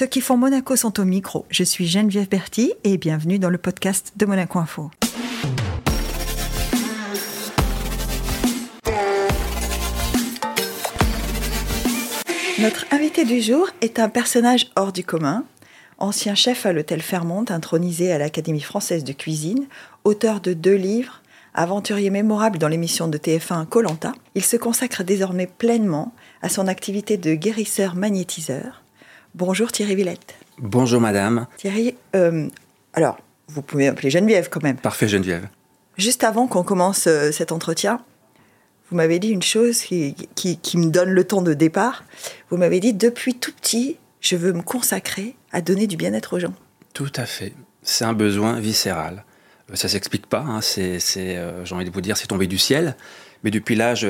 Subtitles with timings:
[0.00, 1.44] Ceux qui font Monaco sont au micro.
[1.50, 4.90] Je suis Geneviève Berti et bienvenue dans le podcast de Monaco Info.
[12.60, 15.44] Notre invité du jour est un personnage hors du commun.
[15.98, 19.66] Ancien chef à l'hôtel Fairmont, intronisé à l'Académie française de cuisine,
[20.04, 21.20] auteur de deux livres,
[21.52, 27.18] aventurier mémorable dans l'émission de TF1 Colanta, il se consacre désormais pleinement à son activité
[27.18, 28.80] de guérisseur magnétiseur.
[29.34, 30.34] Bonjour Thierry Villette.
[30.58, 31.46] Bonjour madame.
[31.56, 32.48] Thierry, euh,
[32.94, 34.76] alors, vous pouvez m'appeler Geneviève quand même.
[34.76, 35.48] Parfait Geneviève.
[35.96, 38.00] Juste avant qu'on commence euh, cet entretien,
[38.90, 42.04] vous m'avez dit une chose qui, qui, qui me donne le ton de départ.
[42.50, 46.40] Vous m'avez dit, depuis tout petit, je veux me consacrer à donner du bien-être aux
[46.40, 46.54] gens.
[46.92, 47.52] Tout à fait.
[47.82, 49.24] C'est un besoin viscéral.
[49.70, 50.40] Euh, ça s'explique pas.
[50.40, 50.60] Hein.
[50.60, 52.96] C'est, euh, j'ai envie de vous dire, c'est tombé du ciel.
[53.44, 54.06] Mais depuis l'âge,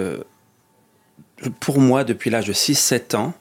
[1.60, 3.34] pour moi, depuis l'âge de 6-7 ans,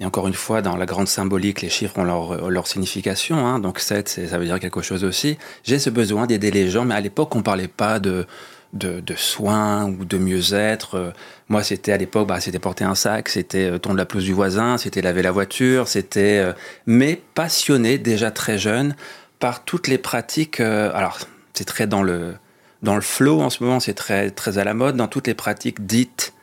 [0.00, 3.46] et encore une fois, dans la grande symbolique, les chiffres ont leur, signification.
[3.46, 3.60] Hein.
[3.60, 5.38] Donc 7, ça veut dire quelque chose aussi.
[5.62, 8.26] J'ai ce besoin d'aider les gens, mais à l'époque, on parlait pas de,
[8.72, 11.12] de, soins ou de mieux-être.
[11.48, 14.78] Moi, c'était à l'époque, bah, c'était porter un sac, c'était tondre la pelouse du voisin,
[14.78, 16.44] c'était laver la voiture, c'était...
[16.86, 18.96] mais passionné déjà très jeune
[19.38, 20.58] par toutes les pratiques.
[20.58, 21.18] alors,
[21.54, 22.34] c'est très dans le,
[22.82, 25.34] dans le flow en ce moment, c'est très, très à la mode, dans toutes les
[25.34, 26.34] pratiques dites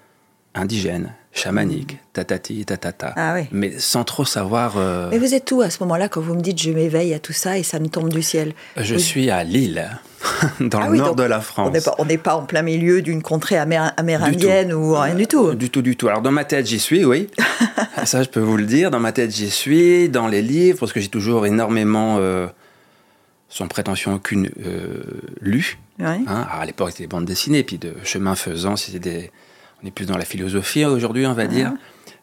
[0.56, 3.14] indigènes, chamaniques, tatati, tatata.
[3.16, 3.48] Ah oui.
[3.52, 4.74] Mais sans trop savoir.
[4.78, 7.20] euh, Mais vous êtes où à ce moment-là quand vous me dites je m'éveille à
[7.20, 9.90] tout ça et ça me tombe du ciel je vous- suis à Lille,
[10.60, 11.70] dans Ah le oui, nord de la France.
[11.98, 15.54] on n'est pas en plein milieu d'une contrée amér- amérindienne ou rien du tout.
[15.56, 16.08] Du tout, du tout.
[16.10, 17.28] Alors dans ma tête, j'y suis, oui.
[18.06, 18.90] Ça, je peux vous le dire.
[18.92, 20.10] Dans ma tête, j'y suis.
[20.10, 22.48] Dans les livres, parce que j'ai toujours énormément, euh,
[23.50, 25.04] sans prétention aucune, euh,
[25.42, 25.78] lu.
[26.00, 26.20] Ouais.
[26.28, 29.32] Hein, à l'époque, c'était des bandes dessinées, puis de chemin faisant, c'était des...
[29.84, 31.74] on est plus dans la philosophie aujourd'hui, on va dire.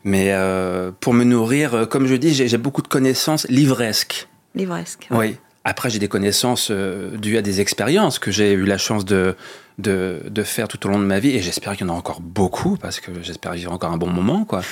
[0.05, 4.29] Mais euh, pour me nourrir, euh, comme je dis, j'ai beaucoup de connaissances livresques.
[4.55, 5.09] Livresque.
[5.11, 5.37] Oui.
[5.65, 9.35] Après, j'ai des connaissances euh, dues à des expériences que j'ai eu la chance de,
[9.79, 11.97] de, de faire tout au long de ma vie, et j'espère qu'il y en a
[11.97, 14.63] encore beaucoup, parce que j'espère vivre encore un bon moment, quoi.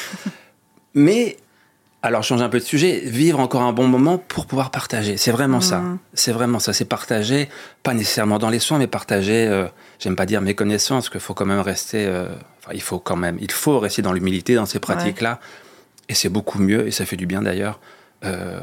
[0.95, 1.37] Mais,
[2.07, 5.17] alors, change un peu de sujet, vivre encore un bon moment pour pouvoir partager.
[5.17, 5.83] C'est vraiment ça.
[6.15, 6.73] C'est vraiment ça.
[6.73, 7.49] C'est partager,
[7.83, 9.67] pas nécessairement dans les soins, mais partager, euh,
[9.99, 12.29] j'aime pas dire mes connaissances, qu'il faut quand même rester, euh,
[12.61, 15.41] enfin, il faut quand même, il faut rester dans l'humilité dans ces pratiques-là.
[16.09, 17.81] Et c'est beaucoup mieux, et ça fait du bien d'ailleurs,
[18.25, 18.61] euh,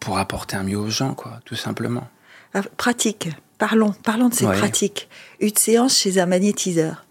[0.00, 2.08] pour apporter un mieux aux gens, quoi, tout simplement.
[2.54, 3.28] Ah, Pratique.
[3.58, 4.56] Parlons, parlons de ces Ouais.
[4.56, 5.08] pratiques.
[5.38, 7.04] Une séance chez un magnétiseur.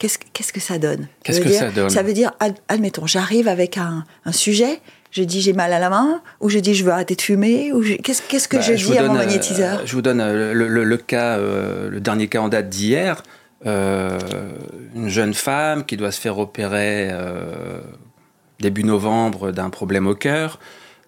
[0.00, 1.06] Qu'est-ce, que- qu'est-ce que ça donne?
[1.22, 1.90] Qu'est-ce que dire- ça donne?
[1.90, 4.80] Ça veut dire, ad- admettons, j'arrive avec un, un sujet,
[5.12, 7.72] je dis j'ai mal à la main, ou je dis je veux arrêter de fumer,
[7.72, 10.02] ou je- qu'est-ce, qu'est-ce que Bah, je, dis à mon donne, euh, magnétiseur Je vous
[10.02, 13.22] donne euh, le, le- le cas, euh, le dernier cas en date d'hier.
[13.66, 14.18] Euh,
[14.94, 17.80] une jeune femme qui doit se faire opérer euh,
[18.58, 20.58] début novembre d'un problème au cœur.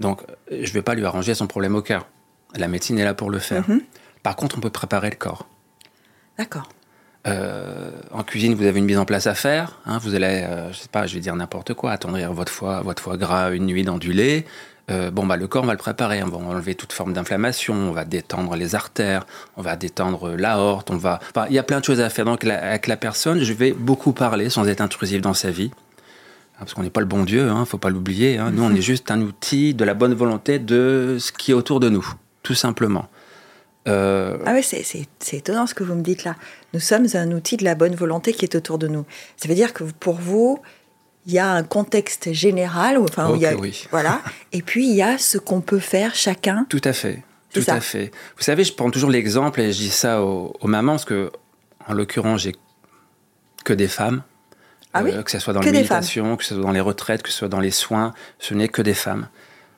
[0.00, 0.20] Donc,
[0.50, 2.06] je ne vais pas lui arranger son problème au cœur.
[2.54, 3.66] La médecine est là pour le faire.
[3.70, 3.80] Mhm.
[4.22, 5.46] Par contre, on peut préparer le corps.
[6.38, 6.68] D'accord.
[7.28, 9.78] Euh, en cuisine, vous avez une mise en place à faire.
[9.86, 12.80] hein, vous allez, euh, je sais pas, je vais dire n'importe quoi, attendrir votre foie,
[12.82, 14.44] votre foie gras une nuit dans du lait.
[14.90, 16.20] Euh, bon, bah, le corps, on va le préparer.
[16.24, 17.74] On va enlever toute forme d'inflammation.
[17.74, 19.24] On va détendre les artères.
[19.56, 20.90] On va détendre l'aorte.
[20.90, 21.20] On va.
[21.34, 22.24] enfin, il y a plein de choses à faire.
[22.24, 25.70] Donc, la- avec la personne, je vais beaucoup parler sans être intrusif dans sa vie.
[25.72, 28.38] Hein, Parce qu'on n'est pas le bon Dieu, hein, faut pas l'oublier.
[28.38, 28.50] hein.
[28.52, 31.78] Nous, on est juste un outil de la bonne volonté de ce qui est autour
[31.78, 32.04] de nous,
[32.42, 33.06] tout simplement.
[33.88, 36.36] Euh, Ah oui, c'est, étonnant ce que vous me dites là.
[36.72, 39.04] Nous sommes un outil de la bonne volonté qui est autour de nous.
[39.36, 40.60] Ça veut dire que pour vous,
[41.26, 43.86] il y a un contexte général, enfin, où il y a, oui.
[43.90, 44.20] voilà,
[44.52, 46.66] et puis il y a ce qu'on peut faire chacun.
[46.68, 47.22] Tout à fait.
[47.52, 47.74] Tout ça.
[47.74, 48.10] à fait.
[48.36, 51.30] Vous savez, je prends toujours l'exemple et je dis ça aux, aux mamans parce que,
[51.86, 52.54] en l'occurrence, j'ai
[53.64, 54.22] que des femmes.
[54.22, 55.12] Euh, Ah oui?
[55.24, 57.38] Que ce soit dans Que la méditation, que ce soit dans les retraites, que ce
[57.38, 59.28] soit dans les soins, ce n'est que des femmes.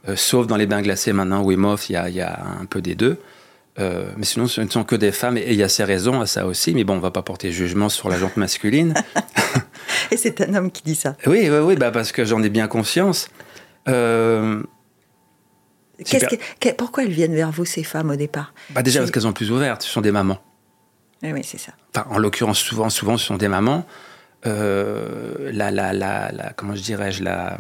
[0.09, 2.67] Euh, sauf dans les bains glacés maintenant, Hof, il y a, il y a un
[2.67, 3.19] peu des deux.
[3.81, 6.21] Euh, mais sinon, ce ne sont que des femmes et il y a ses raisons
[6.21, 6.75] à ça aussi.
[6.75, 8.95] Mais bon, on va pas porter jugement sur la jante masculine.
[10.11, 11.17] Et c'est un homme qui dit ça.
[11.27, 13.29] oui, oui, oui, bah parce que j'en ai bien conscience.
[13.89, 14.63] Euh,
[16.61, 18.53] que- pourquoi elles viennent vers vous, ces femmes, au départ?
[18.71, 20.39] Bah déjà parce qu'elles sont plus ouvertes, ce sont des mamans.
[21.23, 21.73] Eh Oui, c'est ça.
[21.95, 23.87] enfin, en l'occurrence, souvent, souvent, ce sont des mamans.
[24.47, 27.57] Euh, la, la, la, la- comment je dirais-je, la,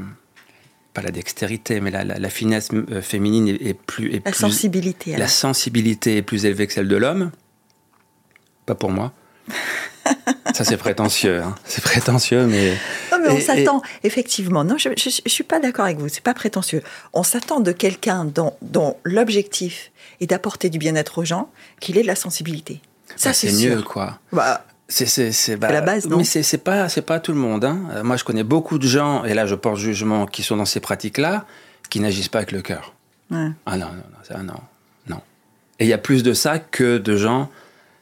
[0.94, 4.31] pas la dextérité, mais la, la, la finesse euh, féminine est, est plus, est La
[4.31, 5.11] plus- sensibilité.
[5.11, 5.29] la alors.
[5.31, 7.31] sensibilité est plus élevée que celle de l'homme.
[8.67, 9.12] Pas pour moi.
[10.55, 11.43] Ça, c'est prétentieux.
[11.43, 11.55] hein.
[11.64, 12.75] C'est prétentieux, mais.
[13.11, 14.62] Non, mais on Et- s'attend, effectivement.
[14.64, 16.08] Non, je ne suis pas d'accord avec vous.
[16.08, 16.82] C'est pas prétentieux.
[17.12, 19.90] On s'attend de quelqu'un dont, dont l'objectif
[20.20, 21.50] est d'apporter du bien-être aux gens
[21.81, 22.81] qu'il ait de la sensibilité.
[23.17, 23.85] Ça, bah, c'est c'est mieux, sûr.
[23.85, 24.19] quoi.
[24.32, 27.65] Bah, C'est bah, la base, non Mais c'est pas c'est pas tout le monde.
[27.65, 27.79] hein.
[27.93, 30.67] Euh, Moi, je connais beaucoup de gens et là, je porte jugement qui sont dans
[30.67, 31.47] ces pratiques-là,
[31.91, 32.95] qui n'agissent pas avec le cœur.
[33.31, 33.49] Ouais.
[33.67, 34.61] Ah non, non, non, ça, non,
[35.09, 35.21] non.
[35.81, 37.51] Et il y a plus de ça que de gens,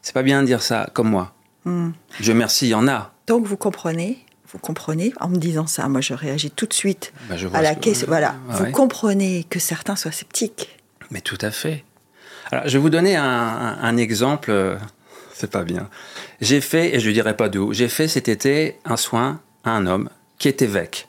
[0.03, 1.33] c'est pas bien de dire ça, comme moi.
[1.65, 1.91] Hmm.
[2.21, 3.13] Je merci, il y en a.
[3.29, 4.19] Donc vous comprenez,
[4.53, 7.77] vous comprenez, en me disant ça, moi je réagis tout de suite Bah, à la
[7.77, 8.09] que- question.
[8.09, 8.73] Voilà, vous ouais.
[8.73, 10.81] comprenez que certains soient sceptiques.
[11.13, 11.85] Mais tout à fait.
[12.51, 14.51] Alors, je vais vous donner un, un- un exemple.
[15.43, 15.89] C'est pas bien.
[16.41, 19.73] J'ai fait, et je ne dirai pas d'où, j'ai fait cet été un soin à
[19.73, 20.09] un homme
[20.39, 21.09] qui est évêque.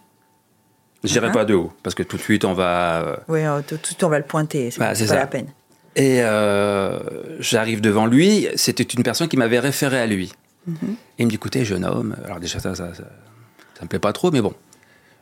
[1.03, 1.33] Je dirai Mhm.
[1.33, 3.01] pas de où, parce que tout de suite on va.
[3.03, 5.13] euh, Oui, euh, tout, tout on va le pointer, c'est Bah, pas ça.
[5.15, 5.50] la peine.
[5.95, 7.00] Et euh,
[7.39, 10.33] j'arrive devant lui, c'était une personne qui m'avait référé à lui.
[11.19, 13.03] Il me dit écoutez, jeune homme, alors déjà ça, ça, ça,
[13.77, 14.56] ça me plaît pas trop, mais bon,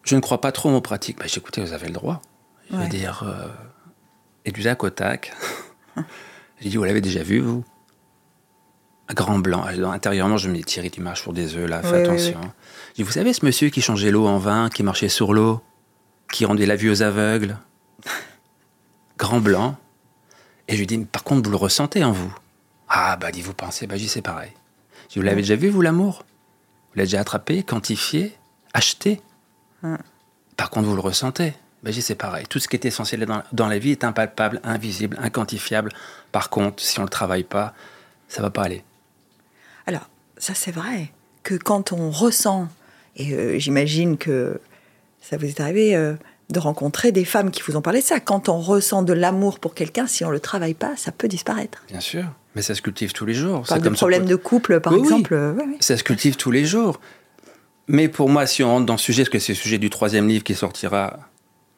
[0.05, 1.17] je ne crois pas trop aux pratiques.
[1.19, 2.21] Bah, écoutez, vous avez le droit.
[2.69, 2.87] Je veux Ouais.
[2.87, 3.47] dire, euh,
[4.45, 5.33] et du tac au tac.
[6.61, 7.65] j'ai dit, vous l'avez déjà vu, vous?
[9.13, 9.63] Grand blanc.
[9.63, 12.03] Alors, Intérieurement, je me dis, Thierry, tu marches sur des œufs, là, fais Oui, oui,
[12.03, 12.41] attention.
[12.41, 15.61] J'ai dit, vous savez, ce monsieur qui changeait l'eau en vin, qui marchait sur l'eau,
[16.31, 17.57] qui rendait la vue aux aveugles?
[19.17, 19.77] Grand blanc.
[20.67, 22.33] Et je lui dis, par contre, vous le ressentez en vous
[22.89, 24.51] Ah, bah, dit, vous pensez, bah, j'y c'est pareil.
[25.09, 26.23] Je dis, vous l'avez déjà vu, vous, l'amour?
[26.89, 28.37] Vous l'avez déjà attrapé, quantifié,
[28.73, 29.21] acheté?
[30.57, 31.53] Par contre, vous le ressentez
[31.83, 32.45] bah, j'y c'est pareil.
[32.47, 35.91] Tout ce qui est essentiel dans, dans la vie est impalpable, invisible, inquantifiable.
[36.31, 37.73] Par contre, si on ne le travaille pas,
[38.27, 38.83] ça va pas aller.
[40.41, 41.11] Ça c'est vrai
[41.43, 42.67] que quand on ressent,
[43.15, 44.59] et euh, j'imagine que
[45.21, 46.13] ça vous est arrivé euh,
[46.49, 49.59] de rencontrer des femmes qui vous ont parlé de ça, quand on ressent de l'amour
[49.59, 51.83] pour quelqu'un, si on ne le travaille pas, ça peut disparaître.
[51.89, 52.23] Bien sûr.
[52.55, 53.61] Mais ça se cultive tous les jours.
[53.61, 55.33] De comme peut- de couple, par Oui, exemple.
[55.33, 55.53] euh.
[55.79, 56.99] Ça se cultive tous les jours.
[57.87, 59.89] Mais pour moi, si on rentre dans ce sujet, parce que c'est le sujet du
[59.89, 61.19] troisième livre qui sortira,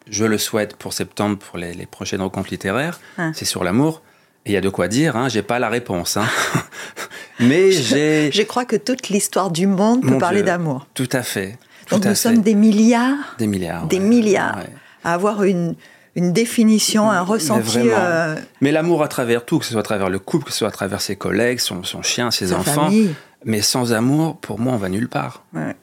[0.09, 3.31] je le souhaite pour septembre, pour les, les prochaines rencontres littéraires, Hein.
[3.35, 4.01] c'est sur l'amour.
[4.45, 6.17] Et il y a de quoi dire, hein, j'ai pas la réponse.
[6.17, 6.25] hein.
[7.39, 8.31] Mais j'ai.
[8.33, 10.87] Je crois que toute l'histoire du monde peut Mon parler d'amour.
[10.93, 11.57] Tout à fait.
[11.87, 12.21] Tout Donc à nous fait.
[12.21, 13.87] sommes des milliards, Des milliards.
[13.87, 14.03] des ouais.
[14.03, 14.69] milliards, Ouais.
[15.03, 15.75] à avoir une,
[16.15, 17.79] une définition, un ressenti.
[17.83, 20.59] euh, Mais l'amour à travers tout, que ce soit à travers le couple, que ce
[20.59, 22.85] soit à travers ses collègues, son, son chien, ses sa enfants.
[22.85, 23.13] famille.
[23.45, 25.43] Mais sans amour, pour moi, on va nulle part.
[25.53, 25.75] Ouais.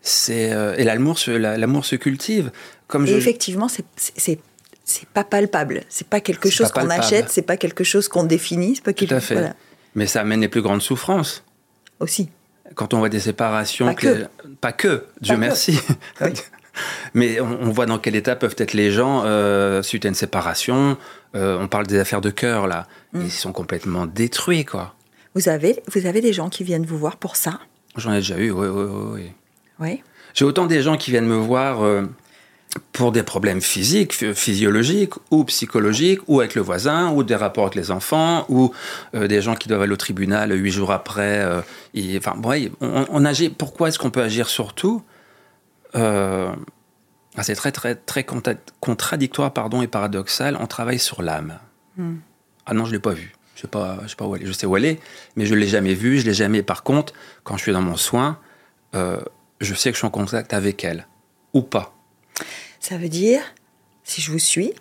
[0.00, 2.50] C'est euh, et l'amour, se, la- l'amour se cultive.
[2.88, 3.84] Comme Et je, effectivement, c'est-
[4.16, 5.82] c'est pas palpable.
[5.88, 8.76] C'est pas quelque chose qu'on achète, c'est pas quelque chose qu'on définit.
[8.76, 9.34] C'est pas Tout quelque- à fait.
[9.34, 9.54] Voilà,
[9.94, 11.44] mais ça amène les plus grandes souffrances.
[12.00, 12.28] aussi.
[12.74, 14.26] Quand on voit des séparations, Pas que.
[14.62, 15.40] pas que, Dieu Pas que.
[15.40, 15.78] merci.
[16.22, 16.28] Oui.
[17.12, 20.14] Mais on, on voit dans quel état peuvent être les gens euh, suite à une
[20.14, 20.96] séparation.
[21.34, 23.20] Euh, on parle des affaires de cœur là, Mm.
[23.24, 24.94] ils sont complètement détruits quoi.
[25.34, 27.60] Vous avez, vous avez des gens qui viennent vous voir pour ça?
[27.96, 29.10] J'en ai déjà eu, oui, oui, oui.
[29.14, 29.32] oui.
[29.80, 30.02] Oui.
[30.32, 32.04] J'ai autant des gens qui viennent me voir euh,
[32.92, 37.64] pour des problèmes physiques, phy- physiologiques ou psychologiques, ou avec le voisin, ou des rapports
[37.64, 38.72] avec les enfants, ou
[39.14, 41.40] euh, des gens qui doivent aller au tribunal huit jours après.
[41.40, 41.60] euh,
[41.94, 43.50] et- enfin, ouais, on, on agit.
[43.50, 45.02] Pourquoi est-ce qu'on peut agir sur tout
[45.94, 46.50] Euh,
[47.36, 48.24] ah, C'est très, très, très
[48.80, 50.56] contradictoire pardon, et paradoxal.
[50.60, 51.58] On travaille sur l'âme.
[51.98, 52.16] Hmm.
[52.66, 53.34] Ah non, je ne l'ai pas vu.
[53.54, 54.46] Je sais pas, je sais pas où elle est.
[54.46, 54.98] Je sais où elle est,
[55.36, 56.18] mais je ne l'ai jamais vue.
[56.18, 56.62] Je l'ai jamais.
[56.62, 57.12] Par contre,
[57.44, 58.38] quand je suis dans mon soin,
[58.94, 61.06] je sais que je suis en contact avec elle.
[61.52, 61.94] Ou pas.
[62.80, 63.40] Ça veut dire,
[64.04, 64.72] si je vous suis,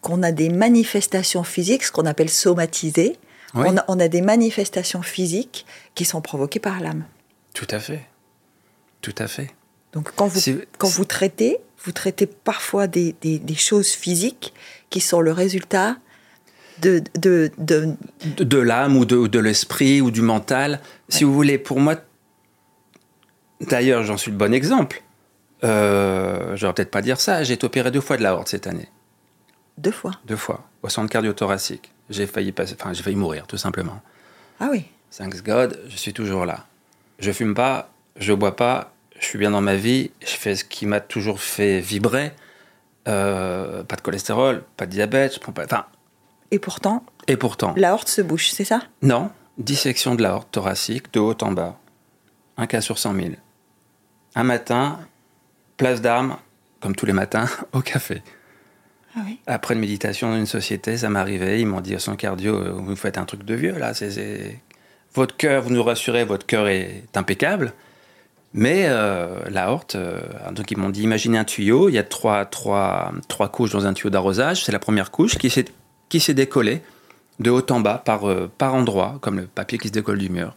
[0.00, 3.16] qu'on a des manifestations physiques, ce qu'on appelle somatisées.
[3.54, 3.66] Oui.
[3.68, 7.04] On, a, on a des manifestations physiques qui sont provoquées par l'âme.
[7.54, 8.06] Tout à fait.
[9.00, 9.50] Tout à fait.
[9.92, 10.40] Donc quand vous,
[10.76, 14.52] quand vous traitez, vous traitez parfois des, des- des choses physiques
[14.90, 15.96] qui sont le résultat
[16.82, 17.94] de, de, de-
[18.36, 20.80] De, de l'âme ou de, ou de l'esprit ou du mental.
[21.08, 21.96] Si vous voulez, pour moi,
[23.60, 25.02] d'ailleurs, j'en suis le bon exemple.
[25.64, 27.42] Euh, je vais peut-être pas dire ça.
[27.42, 28.88] J'ai été opéré deux fois de la horte cette année.
[29.76, 30.12] deux fois?
[30.24, 30.64] Deux fois.
[30.82, 31.90] Au centre cardio-thoracique.
[32.10, 34.00] J'ai failli, passer, enfin, j'ai failli mourir, tout simplement.
[34.60, 34.84] Ah oui.
[35.16, 36.66] Thanks God, je suis toujours là.
[37.18, 40.64] Je fume pas, je bois pas, je suis bien dans ma vie, je fais ce
[40.64, 42.32] qui m'a toujours fait vibrer.
[43.08, 45.64] Euh, pas de cholestérol, pas de diabète, je prends pas.
[45.64, 45.86] Enfin,
[46.50, 48.82] Et pourtant, et pourtant, la horte se bouche, c'est ça?
[49.02, 51.78] Non, dissection de la horte thoracique de haut en bas.
[52.58, 53.28] Un cas sur 100 000.
[54.34, 55.00] Un matin,
[55.78, 56.36] place d'armes,
[56.80, 58.22] comme tous les matins, au café.
[59.16, 59.38] Ah oui.
[59.46, 61.60] Après une méditation dans une société, ça m'arrivait.
[61.60, 63.94] Ils m'ont dit, son cardio, euh, vous faites un truc de vieux, là.
[63.94, 64.60] c'est
[65.14, 67.72] Votre cœur, vous nous rassurez, votre cœur est impeccable.
[68.52, 70.20] Mais euh, la horte, euh,
[70.52, 73.86] donc ils m'ont dit, imaginez un tuyau, il y a trois, trois, trois couches dans
[73.86, 74.64] un tuyau d'arrosage.
[74.64, 75.66] C'est la première couche qui s'est
[76.08, 76.82] qui s'est décollée
[77.38, 80.28] de haut en bas, par, euh, par endroit, comme le papier qui se décolle du
[80.28, 80.56] mur,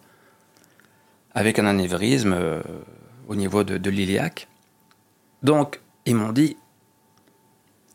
[1.33, 2.61] avec un anévrisme euh,
[3.27, 4.47] au niveau de, de l'iliaque.
[5.43, 6.57] Donc, ils m'ont dit,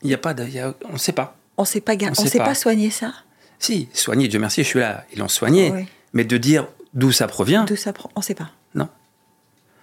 [0.02, 0.44] il n'y a pas de...
[0.44, 1.36] il y a- on ne sait pas.
[1.56, 2.44] On sait pas, On on sait pas.
[2.44, 3.12] pas soigner ça?
[3.58, 5.04] Si, soigné, Dieu merci, je suis là.
[5.12, 5.70] Ils l'ont soigné.
[5.72, 5.86] Oui.
[6.12, 8.50] Mais de dire d'où ça provient, D'où ça On sait pas.
[8.74, 8.88] non.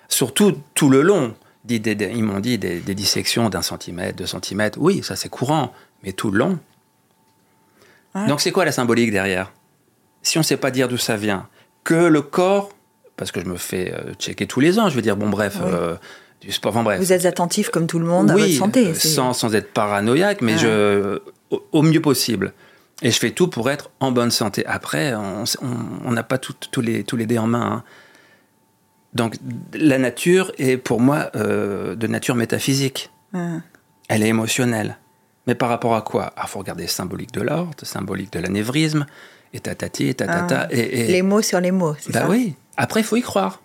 [0.08, 1.36] Surtout tout le long.
[1.66, 4.78] dit des- des- ils m'ont dit des, dissections d'un centimètre, deux centimètres.
[4.82, 6.60] Oui, ça c'est courant, mais tout le long.
[8.28, 9.52] Donc c'est quoi la symbolique derrière?
[10.22, 11.48] Si on ne sait pas dire d'où ça vient,
[11.84, 12.70] que le corps,
[13.18, 15.56] parce que je me fais euh, checker tous les ans, je veux dire, bon bref,
[15.60, 15.72] Oui.
[15.74, 15.96] euh,
[16.44, 17.00] du sport, enfin bref.
[17.00, 18.88] Vous êtes attentif comme tout le monde à votre santé.
[18.88, 21.20] euh, sans, sans être paranoïaque, mais je,
[21.52, 22.54] au, au mieux possible.
[23.02, 24.66] Et je fais tout pour être en bonne santé.
[24.66, 27.62] Après, on n'a pas tout- tous les, tous les dés en main.
[27.72, 27.84] hein.
[29.14, 29.36] Donc,
[29.74, 33.12] la nature est pour moi euh, de nature métaphysique.
[34.10, 34.98] Elle est émotionnelle.
[35.48, 36.34] Mais par rapport à quoi?
[36.42, 39.06] Il faut regarder symbolique de l'ordre, symbolique de l'anévrisme,
[39.54, 40.68] et tatati, et tatata.
[40.72, 41.12] et, et- Ah.
[41.12, 42.30] Les mots sur les mots, c'est bah ça?
[42.30, 42.56] oui.
[42.78, 43.62] Après, il faut y croire.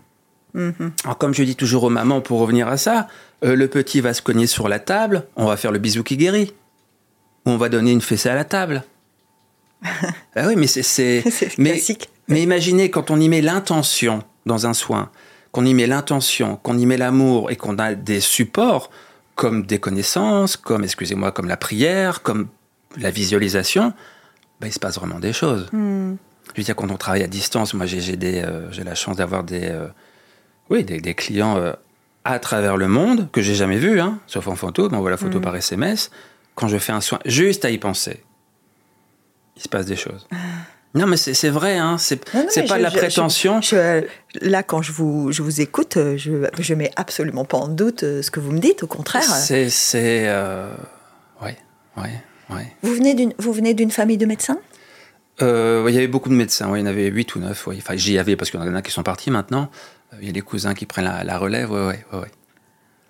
[0.55, 0.93] Mhm.
[1.05, 3.09] Alors, comme je dis toujours aux mamans, pour revenir à ça,
[3.45, 6.17] euh, le petit va se cogner sur la table, on va faire le bisou qui
[6.17, 6.53] guérit.
[7.47, 8.83] Ou on va donner une fessée à la table.
[10.35, 11.25] bah oui, mais c'est.
[11.59, 12.11] mais, classique.
[12.27, 15.11] mais imaginez quand on y met l'intention dans un soin,
[15.53, 18.91] qu'on y met l'intention, qu'on y met l'amour et qu'on a des supports
[19.35, 22.49] comme des connaissances, comme, excusez-moi, comme la prière, comme
[22.97, 23.93] la visualisation,
[24.61, 25.69] bah, il se passe vraiment des choses.
[25.73, 26.17] Hmm.
[26.53, 29.69] Je veux dire, quand on travaille à distance, moi j'ai euh, la chance d'avoir des,
[29.69, 29.87] euh,
[30.71, 31.73] oui, des, des clients euh,
[32.25, 35.39] à travers le monde que j'ai jamais vus, hein, sauf en photo, m'envoie la photo
[35.39, 35.43] Mm.
[35.43, 36.11] par SMS.
[36.55, 38.21] Quand je fais un soin, juste à y penser,
[39.57, 40.27] il se passe des choses.
[40.95, 43.61] Non, mais c'est vrai, hein, c'est pas je- de la prétention.
[43.61, 44.05] Je-
[44.41, 48.03] là, quand je vous, je vous écoute, euh, je, je mets absolument pas en doute
[48.03, 48.83] euh, ce que vous me dites.
[48.83, 49.69] Au contraire, C'est,
[50.29, 50.71] euh,
[51.43, 51.57] ouais,
[51.99, 52.11] ouais,
[52.51, 52.73] ouais.
[52.83, 53.15] vous venez
[53.75, 54.59] d'une, famille de médecins?
[55.43, 57.69] Euh, il y avait beaucoup de médecins, ouais, il y en avait 8 ou 9,
[57.69, 59.71] Enfin, j'y avais parce qu'il y en a qui sont partis maintenant.
[60.13, 62.31] Euh, Il y a des cousins qui prennent la, la relève, ouais, ouais, ouais.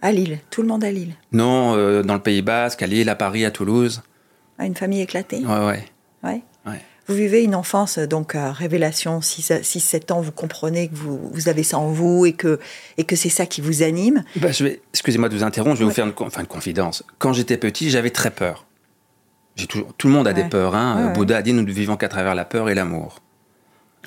[0.02, 0.38] à Lille.
[0.50, 1.14] Tout le monde à Lille.
[1.32, 4.02] Non, euh, dans le Pays Basque, à Lille, à Paris, à Toulouse.
[4.58, 5.38] Ah, une famille éclatée.
[5.44, 5.84] Ouais, ouais.
[6.24, 6.42] Ouais.
[6.66, 6.80] Ouais.
[7.06, 11.48] Vous vivez une enfance, euh, donc à révélation, 6-7 ans, vous comprenez que vous, vous
[11.48, 12.58] avez ça en vous et que,
[12.98, 14.24] et que c'est ça qui vous anime.
[14.36, 14.48] Bah,
[14.92, 15.90] excusez-moi de vous interrompre, je vais Ouais.
[15.90, 17.04] vous faire une, enfin, une confidence.
[17.18, 18.66] Quand j'étais petit, j'avais très peur.
[19.68, 20.76] Toujours, tout le monde a des peurs.
[20.76, 21.12] Hein.
[21.14, 23.18] Bouddha a dit nous ne vivons qu'à travers la peur et l'amour.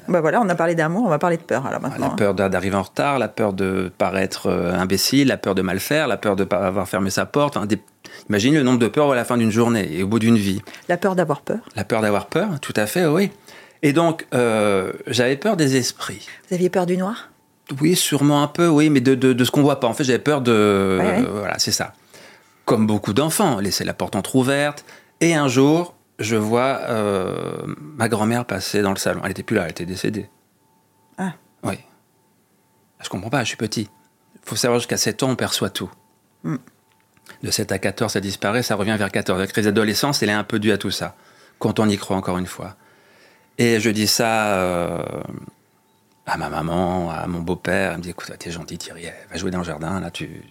[0.08, 2.10] Bah voilà, on a parlé d'amour, on va parler de peur alors maintenant.
[2.10, 5.62] La peur d'a- d'arriver en retard, la peur de paraître euh, imbécile, la peur de
[5.62, 7.55] mal faire, la peur de pas avoir fermé sa porte.
[7.58, 7.81] Enfin, des-
[8.29, 10.62] Imaginez le nombre de peurs à la fin d'une journée et au bout d'une vie.
[10.89, 11.60] La peur d'avoir peur.
[11.75, 13.31] La peur d'avoir peur, tout à fait, oui.
[13.84, 16.27] Et donc, euh, j'avais peur des esprits.
[16.50, 17.29] Vous aviez peur du noir?
[17.79, 19.88] Oui, sûrement un peu, oui, mais de, de, de ce qu'on voit pas.
[19.88, 20.98] En fait, j'avais peur de...
[21.00, 21.20] Ouais, ouais.
[21.25, 21.93] euh, voilà, c'est ça.
[22.65, 24.84] Comme beaucoup d'enfants, laisser la porte entrouverte.
[25.22, 29.22] Et un jour, je vois euh, ma grand-mère passer dans le salon.
[29.24, 30.30] Elle était plus là, elle était décédée.
[31.18, 31.34] Ah.
[31.63, 31.80] Oui.
[33.01, 33.90] Je comprends pas, je suis petit.
[34.36, 35.92] Il faut savoir jusqu'à 7 ans, on perçoit tout.
[36.44, 36.58] Mm.
[37.44, 39.40] De 7 à 14, ça disparaît, ça revient vers 14.
[39.40, 41.16] La crise d'adolescence, elle est un peu due à tout ça.
[41.60, 42.75] Quand on y croit, encore une fois.
[43.58, 45.04] Et je dis ça euh,
[46.25, 47.92] à ma maman, à mon beau-père.
[47.92, 50.42] Elle me dit Écoute, t'es gentil, Thierry, va jouer dans le jardin, là, tu.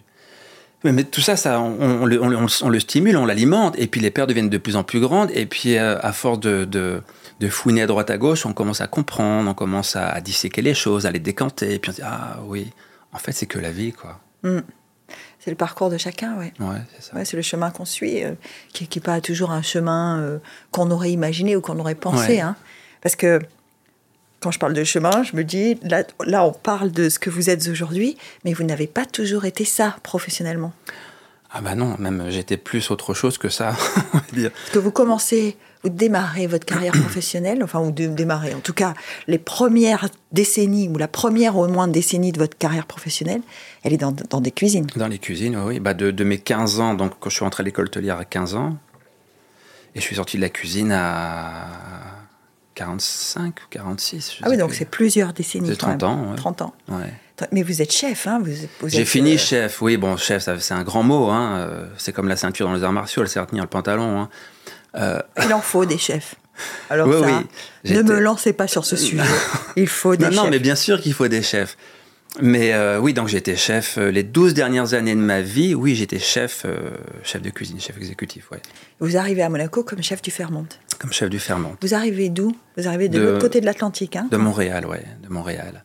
[0.83, 3.75] Mais, mais tout ça, ça on, on le, on le- on le stimule, on l'alimente,
[3.77, 6.39] et puis les peurs deviennent de plus en plus grandes, et puis euh, à force
[6.39, 7.01] de, de,
[7.39, 10.61] de fouiner à droite à gauche, on commence à comprendre, on commence à, à disséquer
[10.63, 12.71] les choses, à les décanter, et puis on se dit Ah oui,
[13.13, 14.19] en fait, c'est que la vie, quoi.
[15.39, 16.53] C'est le parcours de chacun, ouais.
[16.59, 17.13] Ouais, c'est.
[17.13, 18.33] Ouais, le chemin qu'on suit, euh,
[18.73, 20.37] qui n'est pas toujours un chemin euh,
[20.71, 22.33] qu'on aurait imaginé ou qu'on aurait pensé.
[22.33, 22.39] Ouais.
[22.39, 22.55] hein.
[23.01, 23.39] Parce que
[24.41, 27.29] quand je parle de chemin, je me dis, là, là, on parle de ce que
[27.29, 30.73] vous êtes aujourd'hui, mais vous n'avez pas toujours été ça professionnellement.
[31.53, 33.75] Ah bah non, même j'étais plus autre chose que ça,
[34.13, 34.51] on va dire.
[34.51, 38.73] Parce que vous commencez, vous démarrez votre carrière professionnelle, enfin, vous dé- démarrez, en tout
[38.73, 38.93] cas,
[39.27, 43.41] les premières décennies, ou la première au moins décennie de votre carrière professionnelle,
[43.83, 44.87] elle est dans, dans des cuisines.
[44.95, 45.79] Dans les cuisines, oui.
[45.81, 48.25] Bah de, de mes 15 ans, donc quand je suis entré à l'école hôtelière à
[48.25, 48.77] 15 ans,
[49.93, 51.67] et je suis sorti de la cuisine à
[52.85, 54.31] 45 ou 46.
[54.31, 55.69] je Ah oui, donc c'est plusieurs décennies.
[55.69, 56.09] C'est quand 30 même.
[56.11, 56.35] ans, ouais.
[56.35, 56.73] 30 ans.
[56.89, 57.13] Ouais.
[57.51, 60.73] Mais vous êtes chef, hein vous, vous J'ai fini euh, chef, oui, bon, chef, c'est
[60.73, 61.57] un grand mot, hein.
[61.57, 64.21] euh, c'est comme la ceinture dans les arts martiaux, elle sert à tenir le pantalon.
[64.21, 64.29] Hein.
[64.95, 66.35] Euh, Il en faut des chefs.
[66.89, 67.25] Alors Oui, ça,
[67.85, 69.23] oui, ne me lancez pas sur ce sujet.
[69.75, 70.51] Il faut des non, non, chefs.
[70.51, 71.77] mais bien sûr qu'il faut des chefs.
[72.39, 75.75] Mais euh, oui, donc j'étais chef euh, les 12 dernières années de ma vie.
[75.75, 76.91] Oui, j'étais chef, euh,
[77.23, 78.61] chef de cuisine, chef exécutif, ouais.
[79.01, 80.65] Vous arrivez à Monaco comme chef du Fairmont.
[80.97, 81.75] Comme chef du Fermont.
[81.81, 82.55] Vous arrivez d'où?
[82.77, 84.15] Vous arrivez de, De- l'autre côté de l'Atlantique.
[84.15, 84.27] Hein?
[84.31, 85.83] De Montréal, ouais, de Montréal.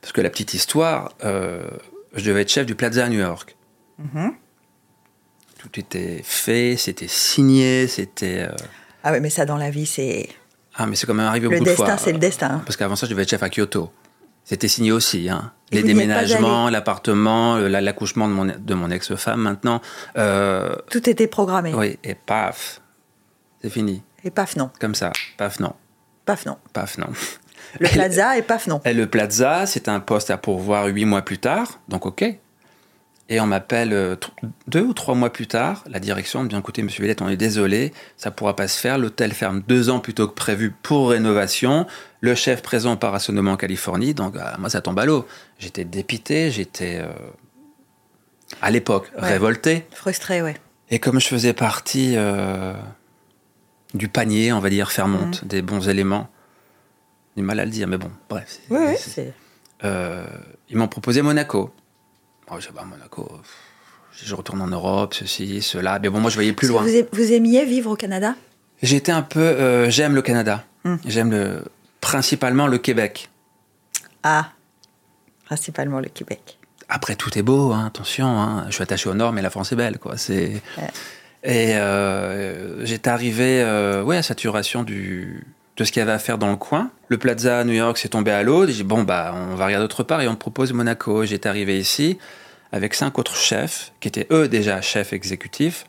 [0.00, 1.66] Parce que la petite histoire, euh,
[2.14, 3.56] je devais être chef du Plaza à New York.
[3.98, 4.32] Mhm.
[5.58, 8.46] Tout était fait, c'était signé, c'était.
[9.02, 10.28] Ah oui, mais ça dans la vie, c'est
[10.76, 11.96] Ah, mais c'est quand même arrivé le beaucoup de destin, fois.
[11.98, 12.50] c'est le destin.
[12.50, 12.62] hein.
[12.64, 13.90] Parce qu'avant ça, je devais être chef à Kyoto.
[14.48, 15.28] C'était signé aussi.
[15.28, 15.52] Hein.
[15.72, 19.82] Les déménagements, l'appartement, la- l'accouchement de mon, de mon ex-femme maintenant.
[20.16, 21.74] Euh, Tout était programmé.
[21.74, 22.80] oui, et paf,
[23.60, 24.02] c'est fini.
[24.24, 25.10] Et paf non, Comme ça.
[25.36, 25.74] Paf, non.
[26.24, 26.56] paf non.
[26.72, 27.08] Paf, non.
[27.80, 28.80] Le plaza et paf non.
[28.84, 32.24] Et le Plaza, c'est un poste à pourvoir huit mois plus tard, donc ok.
[33.28, 34.14] Et on m'appelle euh,
[34.68, 37.36] deux ou trois mois plus tard, la direction me dit écoutez, monsieur Villette, on est
[37.36, 38.98] désolé, ça pourra pas se faire.
[38.98, 41.86] L'hôtel ferme deux ans plus tôt que prévu pour rénovation.
[42.20, 45.26] Le chef présent part à Sonoma en Californie, donc ah, moi ça tombe à l'eau.
[45.58, 47.08] J'étais dépité, j'étais euh,
[48.62, 49.28] à l'époque Ouais.
[49.28, 49.86] révolté.
[49.90, 50.54] Frustré, ouais.
[50.90, 52.74] Et comme je faisais partie euh,
[53.92, 56.28] du panier, on va dire, Fairmont, des bons éléments,
[57.36, 58.44] du mal à le dire, mais bon, bref.
[58.48, 59.32] c'est- Oui, oui, c'est- c'est.
[59.82, 60.24] euh,
[60.70, 61.74] ils m'ont proposé Monaco.
[62.50, 63.28] Oh, je sais pas, Monaco,
[64.12, 65.98] je retourne en Europe, ceci, cela.
[65.98, 66.82] Mais bon, moi, je voyais plus loin.
[66.82, 68.34] Vous, aim- vous aimiez vivre au Canada?
[68.82, 69.40] J'étais un peu.
[69.40, 70.64] euh, J'aime le Canada.
[70.84, 70.96] Hmm.
[71.04, 71.64] J'aime le,
[72.00, 73.28] principalement le Québec.
[74.22, 74.50] Ah,
[75.44, 76.58] principalement le Québec.
[76.88, 78.26] Après, tout est beau, hein, attention.
[78.40, 78.66] hein.
[78.68, 80.16] Je suis attaché au Nord, mais la France est belle, quoi.
[80.16, 80.62] C'est.
[80.78, 80.90] Ouais.
[81.42, 85.44] Et euh, j'étais arrivé, euh, ouais, à saturation du
[85.76, 86.90] de ce qu'il y avait à faire dans le coin.
[87.08, 88.66] Le Plaza à New York s'est tombé à l'eau.
[88.66, 91.24] J'ai dit bon bah on va regarder autre part et on me propose Monaco.
[91.24, 92.18] J'étais arrivé ici
[92.72, 95.86] avec cinq autres chefs qui étaient eux déjà chefs exécutifs.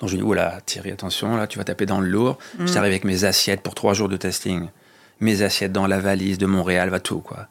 [0.00, 2.38] Donc je dis oula Thierry attention là tu vas taper dans le lourd.
[2.58, 4.68] J'étais arrivé avec mes assiettes pour trois jours de testing,
[5.20, 7.48] mes assiettes dans la valise de Montréal, va tout quoi.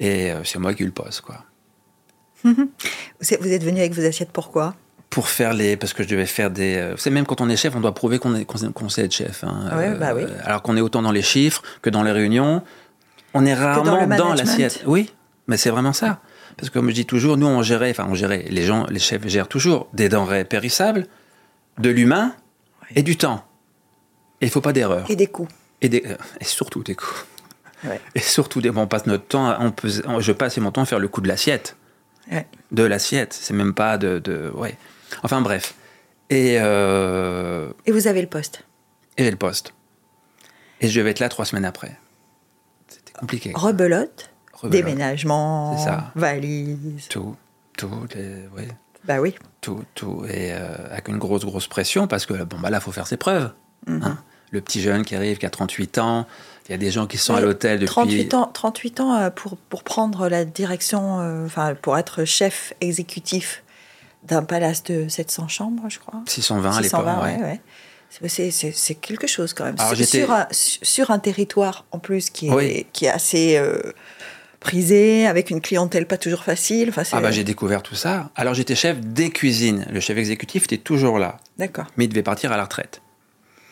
[0.00, 1.44] Et euh, c'est moi qui le poste quoi.
[2.44, 4.74] Vous êtes venu avec vos assiettes, pourquoi?
[5.12, 7.48] Pour faire les parce que je devais faire des euh, vous savez même quand on
[7.50, 9.70] est chef on doit prouver qu'on qu'on sait être chef hein.
[9.76, 10.24] Ouais, bah oui.
[10.42, 12.62] alors qu'on est autant dans les chiffres que dans les réunions
[13.34, 15.12] on est rarement dans l'assiette oui
[15.48, 16.20] mais c'est vraiment ça
[16.56, 18.98] parce que comme je dis toujours nous on gérait enfin on gérait les gens les
[18.98, 21.06] chefs gèrent toujours des denrées périssables
[21.78, 22.34] de l'humain
[22.96, 23.44] et du temps
[24.40, 25.52] et il faut pas d'erreur Et des coups.
[25.82, 26.96] et, des- euh, et surtout des
[27.84, 28.00] Ouais.
[28.14, 29.90] et surtout des bon, on passe notre temps à- on peut,
[30.20, 31.76] je passe mon temps à faire le coup de l'assiette
[32.30, 32.46] Ouais.
[32.70, 33.32] de l'assiette.
[33.34, 34.76] C'est même pas de, de- ouais.
[35.22, 35.74] Enfin bref.
[36.30, 38.64] Et, euh, Et vous avez le poste.
[39.16, 39.74] et j'ai le poste.
[40.80, 41.96] Et je devais être là trois semaines après.
[42.88, 43.52] C'était compliqué.
[43.54, 44.72] Rebelote, Rebelote.
[44.72, 45.76] déménagement,
[46.14, 47.08] valise.
[47.08, 47.36] Tout,
[47.76, 48.68] tout, les- ouais,
[49.04, 49.34] Bah oui.
[49.60, 50.24] tout, tout.
[50.28, 53.16] Et euh, avec une grosse, grosse pression parce que bon, bah là, faut faire ses
[53.16, 53.52] preuves.
[53.86, 54.02] Mhm.
[54.02, 54.18] hein.
[54.50, 56.26] Le petit jeune qui arrive, qui a 38 ans.
[56.68, 57.86] Il y a des gens qui sont à l'hôtel depuis.
[57.88, 62.74] 38 ans, 38 ans euh, pour, pour prendre la direction, euh, enfin pour être chef
[62.82, 63.61] exécutif
[64.24, 66.20] d'un palace de 700 chambres, je crois.
[66.26, 67.00] 620 à l'époque.
[67.00, 67.42] 620, ouais.
[67.42, 67.60] ouais.
[68.28, 69.76] C'est- quelque chose quand même.
[69.78, 72.86] Alors, Sur- un, sur un territoire en plus qui est, Oui.
[72.92, 73.80] qui est assez euh,
[74.60, 76.90] prisé, avec une clientèle pas toujours facile.
[76.90, 77.02] Enfin.
[77.12, 78.30] Ah bah j'ai découvert tout ça.
[78.36, 79.86] Alors j'étais chef des cuisines.
[79.90, 81.38] Le chef exécutif était toujours là.
[81.58, 81.86] D'accord.
[81.96, 83.00] mais il devait partir à la retraite.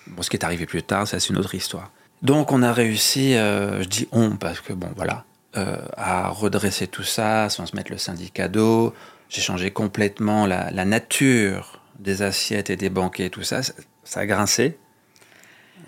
[0.07, 1.91] Bon, ce qui est arrivé plus tard, ça c'est une autre histoire.
[2.23, 5.25] Donc on a réussi, euh, je dis on parce que bon voilà,
[5.57, 8.95] euh, à redresser tout ça sans se mettre le syndicat d'eau.
[9.31, 13.73] J'ai changé complètement la, la nature des assiettes et des banquets, tout ça, ça,
[14.05, 14.77] ça a grincé.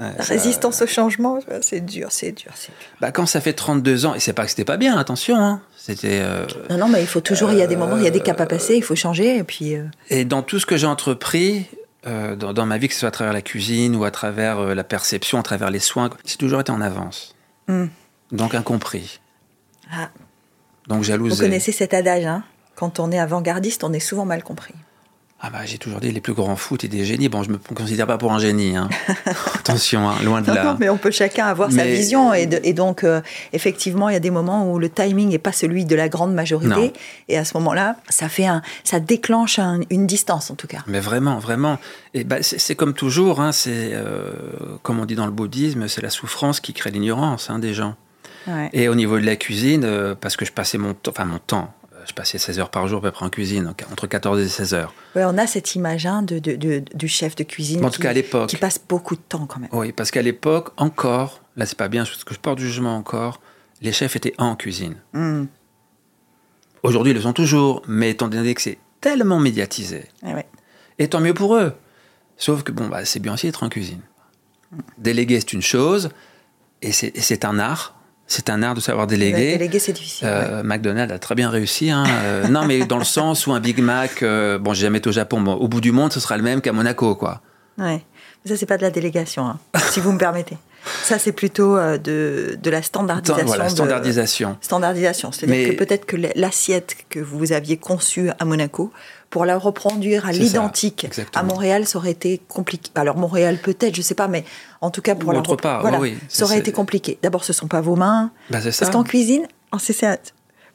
[0.00, 2.88] Ouais, La ça- résistance au changement, c'est dur, c'est dur, c'est dur.
[3.00, 5.60] Bah, quand ça fait 32 ans, et c'est pas que c'était pas bien, attention, hein,
[5.76, 6.20] c'était...
[6.22, 8.10] euh, Non, non, mais il faut toujours, il y a des moments, il y a
[8.10, 9.74] des caps à passer, il faut changer, et puis...
[9.74, 11.66] euh, Et dans tout ce que j'ai entrepris,
[12.06, 14.74] euh, dans, dans ma vie, que ce soit à travers la cuisine ou à travers
[14.74, 17.34] la perception, à travers les soins, j'ai toujours été en avance.
[17.68, 17.86] Hmm.
[18.32, 19.20] Donc incompris.
[19.92, 20.08] Ah,
[20.88, 21.44] Donc vous jalousé.
[21.44, 24.74] connaissez cet adage, hein Quand on est avant-gardiste, on est souvent mal compris.
[25.44, 27.28] Ah bah j'ai toujours dit les plus grands foot et des génies.
[27.28, 28.76] Bon, je me considère pas pour un génie.
[28.76, 28.88] hein.
[29.56, 30.64] Attention, hein, loin de Non, là.
[30.64, 33.20] non, mais on peut chacun avoir sa vision et, de- et donc euh,
[33.52, 36.32] effectivement il y a des moments où le timing n'est pas celui de la grande
[36.32, 36.92] majorité Non.
[37.28, 40.84] et à ce moment-là ça fait un, ça déclenche un- une distance en tout cas.
[40.86, 41.78] Mais vraiment, vraiment.
[42.14, 44.30] Et bah, c'est comme toujours, hein, c'est euh,
[44.84, 47.96] comme on dit dans le bouddhisme, c'est la souffrance qui crée l'ignorance des gens.
[48.46, 48.70] Ouais.
[48.72, 51.38] Et au niveau de la cuisine, euh, parce que je passais mon temps, enfin mon
[51.38, 51.72] temps,
[52.06, 54.48] je passais 16 heures par jour à peu près en cuisine, donc entre 14 et
[54.48, 54.94] 16 heures.
[55.14, 57.96] Ouais, on a cette image hein, de, de- de- du chef de cuisine En tout
[57.96, 58.48] qui, cas à l'époque.
[58.48, 59.70] qui passe beaucoup de temps quand même.
[59.72, 62.96] Oui, parce qu'à l'époque, encore, là c'est pas bien, parce que je porte du jugement
[62.96, 63.40] encore,
[63.80, 64.96] les chefs étaient en cuisine.
[65.12, 65.44] Hmm.
[66.82, 70.46] Aujourd'hui, ils le sont toujours, mais étant donné que c'est tellement médiatisé, ouais.
[70.98, 71.72] et tant mieux pour eux.
[72.36, 74.00] Sauf que bon, bah, c'est bien aussi d'être en cuisine.
[74.98, 76.10] Déléguer, c'est une chose,
[76.80, 77.94] et c'est un art.
[78.34, 79.52] C'est un art de savoir déléguer.
[79.58, 80.26] Déléguer c'est difficile.
[80.26, 80.32] ouais.
[80.34, 81.90] Euh, McDonald's a très bien réussi.
[81.90, 82.04] hein.
[82.24, 85.08] Euh, non, mais dans le sens où un Big Mac, euh, bon, j'ai jamais été
[85.10, 87.42] au Japon, bon, au bout du monde, ce sera le même qu'à Monaco, quoi.
[87.76, 88.02] Ouais.
[88.44, 89.58] Mais ça c'est pas de la délégation, hein,
[89.90, 90.56] si vous me permettez.
[91.04, 93.44] Ça c'est plutôt euh, de, de la standardisation.
[93.46, 94.56] Voilà, de- standardisation.
[94.62, 95.30] standardisation.
[95.30, 98.90] C'est-à-dire que peut-être que l'assiette que vous aviez conçue à Monaco,
[99.32, 102.90] pour la reproduire à l'identique à Montréal, ça aurait été compliqué.
[102.94, 104.44] Alors Montréal peut-être, je sais pas, mais
[104.82, 107.18] en tout cas pour Ou la autre part, voilà, oui, ça aurait été compliqué.
[107.22, 108.70] D'abord, ce sont pas vos mains, Bah, ça.
[108.78, 110.18] parce qu'en cuisine, en CCA,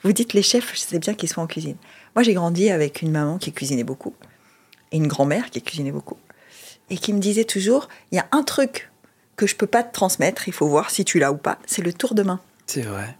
[0.04, 1.76] vous dites les chefs, c'est bien qu'ils soient en cuisine.
[2.16, 4.16] Moi, j'ai grandi avec une maman qui cuisinait beaucoup
[4.92, 6.18] et une grand-mère qui cuisinait beaucoup
[6.90, 8.92] et qui me disait toujours il y a un truc
[9.36, 11.84] que je peux pas te transmettre, il faut voir si tu l'as ou pas, c'est
[11.84, 12.40] le tour de main.
[12.66, 13.16] C'est vrai.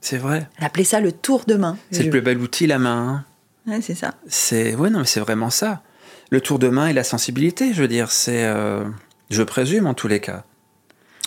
[0.00, 0.48] C'est vrai.
[0.58, 1.76] Elle appelait ça le tour de main.
[1.92, 3.08] C'est le plus bel outil, la main.
[3.08, 3.24] hein.
[3.68, 4.14] Ouais, c'est ça.
[4.28, 5.82] C'est ouais, non, mais c'est vraiment ça.
[6.30, 8.84] Le tour de main et la sensibilité, je veux dire, c'est, euh,
[9.30, 10.44] je présume en tous les cas.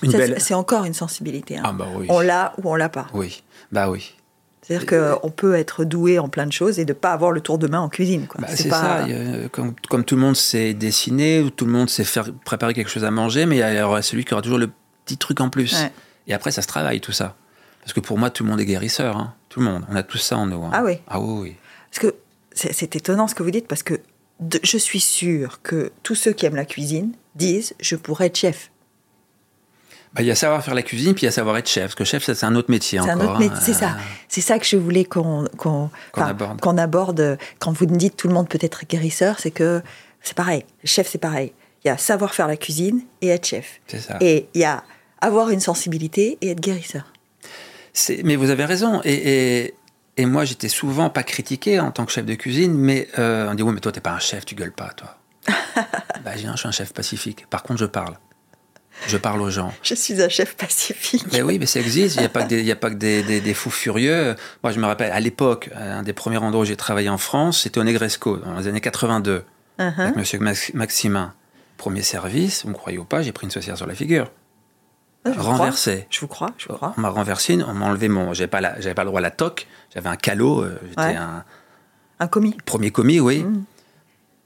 [0.03, 0.35] Une Ça, belle.
[0.39, 1.57] C'est encore une sensibilité.
[1.57, 1.63] hein.
[1.65, 2.07] Ah bah oui.
[2.09, 3.07] On l'a ou on l'a pas.
[3.13, 4.15] Oui, bah oui.
[4.63, 4.85] C'est-à-dire
[5.21, 7.67] qu'on peut être doué en plein de choses et de pas avoir le tour de
[7.67, 8.27] main en cuisine.
[8.27, 8.41] quoi.
[8.41, 9.03] Bah, C'est pas- ça.
[9.05, 12.73] a- comme, comme tout le monde sait dessiner, ou tout le monde sait faire préparer
[12.73, 14.69] quelque chose à manger, mais il y aura celui qui aura toujours le
[15.05, 15.73] petit truc en plus.
[15.73, 15.91] Ouais.
[16.27, 17.35] Et après, ça se travaille tout ça.
[17.81, 19.17] Parce que pour moi, tout le monde est guérisseur.
[19.17, 19.33] hein.
[19.49, 19.83] Tout le monde.
[19.89, 20.63] On a tout ça en nous.
[20.63, 20.69] hein.
[20.73, 20.99] Ah oui.
[21.07, 21.55] Ah oui, oui.
[21.91, 22.15] Parce que
[22.53, 23.99] c'est étonnant ce que vous dites parce que
[24.39, 28.37] de- je suis sûre que tous ceux qui aiment la cuisine disent je pourrais être
[28.37, 28.71] chef.
[30.13, 31.83] Bah, il y a savoir faire la cuisine, puis il y a savoir être chef.
[31.83, 33.15] Parce que chef, ça, c'est un autre métier encore.
[33.39, 33.59] autre hein.
[33.61, 33.95] c'est ça.
[34.27, 37.37] C'est ça que je voulais qu'on qu'on Qu'on enfin, aborde.
[37.59, 39.81] Quand vous me dites tout le monde peut être guérisseur, c'est que
[40.21, 40.65] c'est pareil.
[40.83, 41.53] Chef, c'est pareil.
[41.83, 43.79] Il y a savoir faire la cuisine et être chef.
[43.87, 44.17] C'est ça.
[44.19, 44.83] Et il y a
[45.21, 47.13] avoir une sensibilité et être guérisseur.
[48.23, 49.01] Mais vous avez raison.
[49.03, 49.73] Et, et,
[50.17, 53.55] et moi, j'étais souvent pas critiqué en tant que chef de cuisine, mais euh, on
[53.55, 55.17] dit Oui, mais toi, t'es pas un chef, tu gueules pas, toi.
[56.23, 57.45] bah, je dis, Non, je suis un chef pacifique.
[57.49, 58.17] Par contre, je parle.
[59.07, 59.73] Je parle aux gens.
[59.81, 61.25] Je suis un chef pacifique.
[61.31, 62.15] Mais oui, mais ça existe.
[62.17, 63.71] Il n'y a pas que, des, il y a pas que des, des- des fous
[63.71, 64.35] furieux.
[64.63, 67.61] Moi, je me rappelle, à l'époque, un des premiers endroits où j'ai travaillé en France,
[67.61, 69.43] c'était au Negresco, dans les années 82,
[69.79, 69.99] Uh-huh.
[69.99, 71.33] avec Monsieur Max- Maximin.
[71.77, 74.29] Premier service, vous me croyez ou pas, j'ai pris une saucière sur la figure.
[75.23, 76.07] Ah, je renversé.
[76.09, 76.93] Je vous crois, je vous crois.
[76.97, 78.33] On m'a renversé, on m'a enlevé mon.
[78.33, 81.01] J'avais pas, la- j'avais pas le droit à la toque, j'avais un calot, euh, j'étais
[81.01, 81.15] Ouais.
[81.15, 81.43] un
[82.19, 82.57] Un commis.
[82.65, 83.43] premier commis, oui.
[83.43, 83.63] Mm.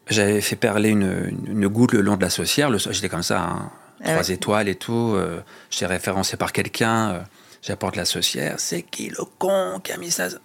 [0.09, 1.03] J'avais fait perler une,
[1.47, 4.27] une- une goutte le long de la saucière, le, j'étais comme ça, hein, Ah trois
[4.27, 4.31] ouais.
[4.33, 5.13] étoiles et tout.
[5.15, 7.19] euh, j'étais référencé par quelqu'un, euh,
[7.61, 10.29] j'apporte la saucière, c'est qui le con qui a mis ça?
[10.29, 10.39] C'est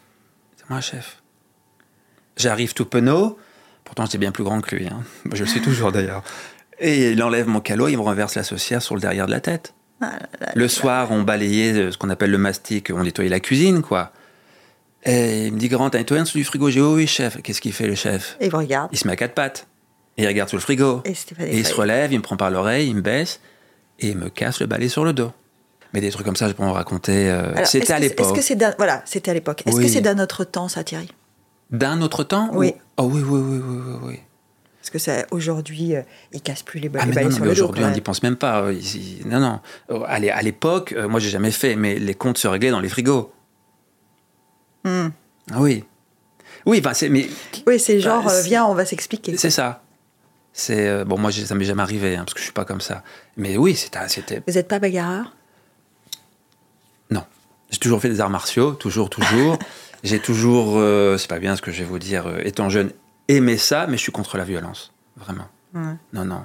[0.71, 1.21] moi, chef.
[2.37, 3.37] J'arrive tout penaud,
[3.85, 5.03] pourtant j'étais bien plus grand que lui, hein.
[5.33, 6.23] je le suis toujours d'ailleurs.
[6.79, 9.41] Et il enlève mon calot, il me renverse la saucière sur le derrière de la
[9.41, 9.75] tête.
[10.01, 10.53] Ah là là.
[10.55, 14.13] Le soir, on balayait euh, ce qu'on appelle le mastic, on nettoyait la cuisine, quoi.
[15.05, 17.07] Et il me dit, grand, t'as nettoyé en dessous du frigo J'ai dit, oh oui,
[17.07, 17.41] chef.
[17.43, 18.37] Qu'est-ce qu'il fait, le chef?
[18.41, 18.91] Il vous regarde.
[18.93, 19.67] Il se met à quatre pattes.
[20.17, 21.03] Et il regarde sous le frigo.
[21.07, 21.15] Et
[21.59, 23.41] il se relève, il me prend par l'oreille, il me baisse,
[23.99, 25.33] et il me casse le balai sur le dos.
[25.95, 27.31] Mais des trucs comme ça, je peux en raconter.
[27.31, 28.37] euh, C'était à que- Est-ce l'époque.
[28.37, 29.63] que c'est d'un voilà, c'était à l'époque.
[29.67, 29.85] Est-ce Oui.
[29.85, 31.09] que c'est d'un autre temps, ça, Thierry?
[31.71, 32.75] D'un autre temps Oui.
[32.77, 33.99] ou- Oh oui, oui, oui, oui, oui.
[34.05, 34.21] oui.
[34.81, 37.31] Parce que ça, aujourd'hui, euh, ils cassent plus les, ba- Ah, les mais balais non,
[37.31, 37.63] non, sur mais le dos.
[37.65, 38.63] aujourd'hui, on n'y pense même pas.
[38.63, 38.75] euh.
[39.27, 39.61] Non, non.
[39.91, 42.71] Euh, À l'é- à l'époque, euh, moi, j'ai jamais fait, mais les comptes se réglaient
[42.71, 43.31] dans les frigos.
[44.85, 45.09] Hmm.
[45.53, 45.85] Ah oui.
[46.67, 47.09] Oui, enfin, c'est.
[47.11, 47.29] Mais
[47.67, 49.37] Oui, c'est genre, Bah, euh, c'est- viens, on va s'expliquer.
[49.37, 49.83] C'est ça.
[50.53, 52.81] C'est euh, bon, moi ça m'est jamais arrivé hein, parce que je suis pas comme
[52.81, 53.05] ça.
[53.37, 55.37] Mais oui, c'était, c'était Vous n'êtes pas bagarreur?
[57.11, 57.23] Non.
[57.71, 59.59] J'ai toujours fait des arts martiaux, toujours, toujours.
[60.03, 62.91] j'ai toujours, euh, c'est pas bien ce que je vais vous dire, euh, étant jeune,
[63.37, 65.49] aimé ça, mais je suis contre la violence, vraiment.
[65.75, 65.95] Ouais.
[66.13, 66.45] Non, non.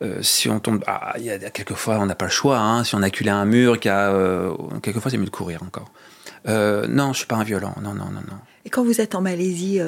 [0.00, 2.58] Euh, si on tombe, ah, il y a quelquefois on n'a pas le choix.
[2.58, 5.90] hein, si on acculé un mur, a, euh, quelquefois c'est mieux de courir encore.
[6.46, 7.74] Euh, non, je suis pas un violent.
[7.82, 8.38] Non, non, non, non.
[8.64, 9.80] Et quand vous êtes en Malaisie,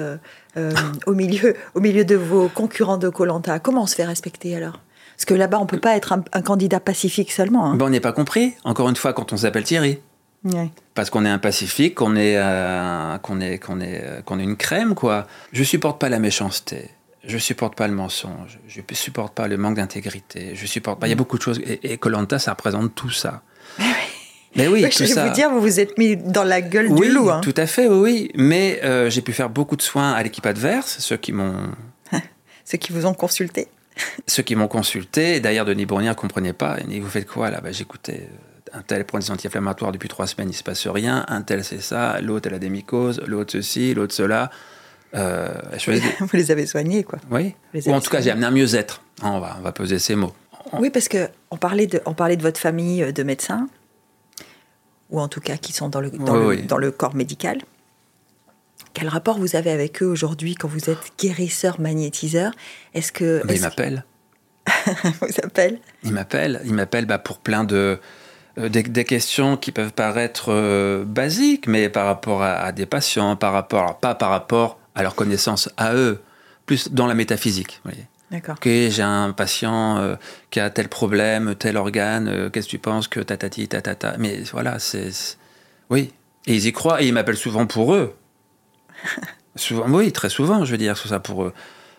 [1.07, 4.81] au, milieu, au milieu de vos concurrents de Colanta, comment on se fait respecter alors?
[5.17, 7.67] Parce que là-bas, on peut pas être un, un candidat pacifique seulement.
[7.71, 7.77] hein.
[7.77, 8.55] Ben, on n'est pas compris.
[8.65, 10.01] Encore une fois, quand on s'appelle Thierry.
[10.45, 10.71] Ouais.
[10.95, 14.45] parce qu'on est un pacifique, qu'on est, euh, qu'on est, qu'on est, euh, qu'on est
[14.45, 15.27] une crème, quoi.
[15.53, 16.89] Je supporte pas la méchanceté.
[17.25, 18.59] Je supporte pas le mensonge.
[18.67, 20.53] Je supporte pas le manque d'intégrité.
[20.55, 21.07] Je supporte pas.
[21.07, 21.61] Il y a beaucoup de choses.
[21.67, 23.43] Et, Koh-Lanta, ça représente tout ça.
[24.57, 25.27] Mais oui, Ouais, tout je vais ça.
[25.27, 27.31] vous dire, vous vous êtes mis dans la gueule oui, du loup.
[27.31, 27.41] hein.
[27.43, 28.31] tout à fait, oui.
[28.35, 31.55] Mais euh, j'ai pu faire beaucoup de soins à l'équipe adverse, ceux qui m'ont,
[32.65, 33.69] Ceux qui vous ont consulté.
[34.27, 35.39] ceux qui m'ont consulté.
[35.41, 36.79] D'ailleurs, Denis Bournier ne comprenait pas.
[36.81, 37.61] Il dit, vous faites quoi là?
[37.61, 38.29] Bah, J'écoutais.
[38.73, 41.25] Un tel prend des anti-inflammatoires depuis trois semaines, il se passe rien.
[41.29, 42.21] Un tel, c'est ça.
[42.21, 43.21] L'autre, elle a des mycoses.
[43.27, 43.95] L'autre, ceci.
[43.95, 44.51] L'autre, cela.
[45.15, 47.19] Euh, je vous les avez soignés, quoi.
[47.31, 47.55] Oui.
[47.87, 49.03] Ou en tout cas, j'ai amené un mieux-être.
[49.23, 50.33] Ah, On va, on va peser ces mots.
[50.75, 53.67] Oui, parce que on parlait de, on parlait de votre famille euh, de médecins,
[55.11, 56.63] ou en tout cas qui sont dans le, dans Oui, le, oui.
[56.63, 57.59] dans le corps médical.
[58.95, 62.53] Quel rapport vous avez avec eux aujourd'hui quand vous êtes guérisseur, magnétiseur?
[62.95, 64.05] Est-ce que Mais il est-ce m'appelle.
[64.67, 65.81] qu'ils vous appellent?
[66.05, 67.99] Il m'appelle, il m'appelle bah, pour plein de
[68.57, 73.37] des, des questions qui peuvent paraître euh, basiques, mais par rapport à, à des patients,
[73.37, 76.21] par rapport, pas par rapport à leur connaissance à eux,
[76.67, 77.81] plus dans la métaphysique.
[77.85, 78.07] vous voyez.
[78.31, 78.55] D'accord.
[78.59, 80.15] Ok, j'ai un patient euh,
[80.51, 84.43] qui a tel problème, tel organe, euh, qu'est-ce que tu penses que tatati tatata Mais
[84.53, 85.11] voilà, c'est
[85.91, 86.13] oui.
[86.47, 88.15] Et ils y croient et ils m'appellent souvent pour eux.
[89.57, 91.53] souvent, oui, très souvent, je veux dire, c'est ça pour eux.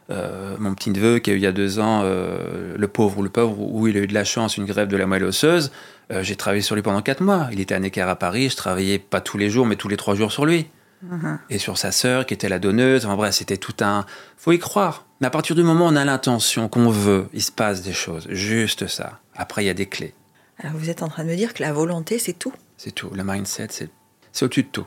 [0.09, 3.19] Euh, mon petit neveu qui a eu il y a deux ans, euh, le pauvre
[3.19, 5.23] ou le pauvre, où il a eu de la chance, une grève de la moelle
[5.23, 5.71] osseuse.
[6.11, 7.47] Euh, j'ai travaillé sur lui pendant quatre mois.
[7.51, 9.97] Il était à Necker à Paris, je travaillais pas tous les jours, mais tous les
[9.97, 10.67] trois jours sur lui.
[11.03, 11.39] Mhm.
[11.49, 13.05] Et sur sa sœur qui était la donneuse.
[13.07, 14.05] En bref, c'était tout un.
[14.37, 15.05] faut y croire.
[15.19, 17.93] Mais à partir du moment où on a l'intention, qu'on veut, il se passe des
[17.93, 18.27] choses.
[18.29, 19.19] Juste ça.
[19.35, 20.13] Après, il y a des clés.
[20.59, 22.53] Alors vous êtes en train de me dire que la volonté, c'est tout.
[22.77, 23.09] C'est tout.
[23.15, 23.89] Le mindset, c'est
[24.31, 24.85] c'est au-dessus de tout.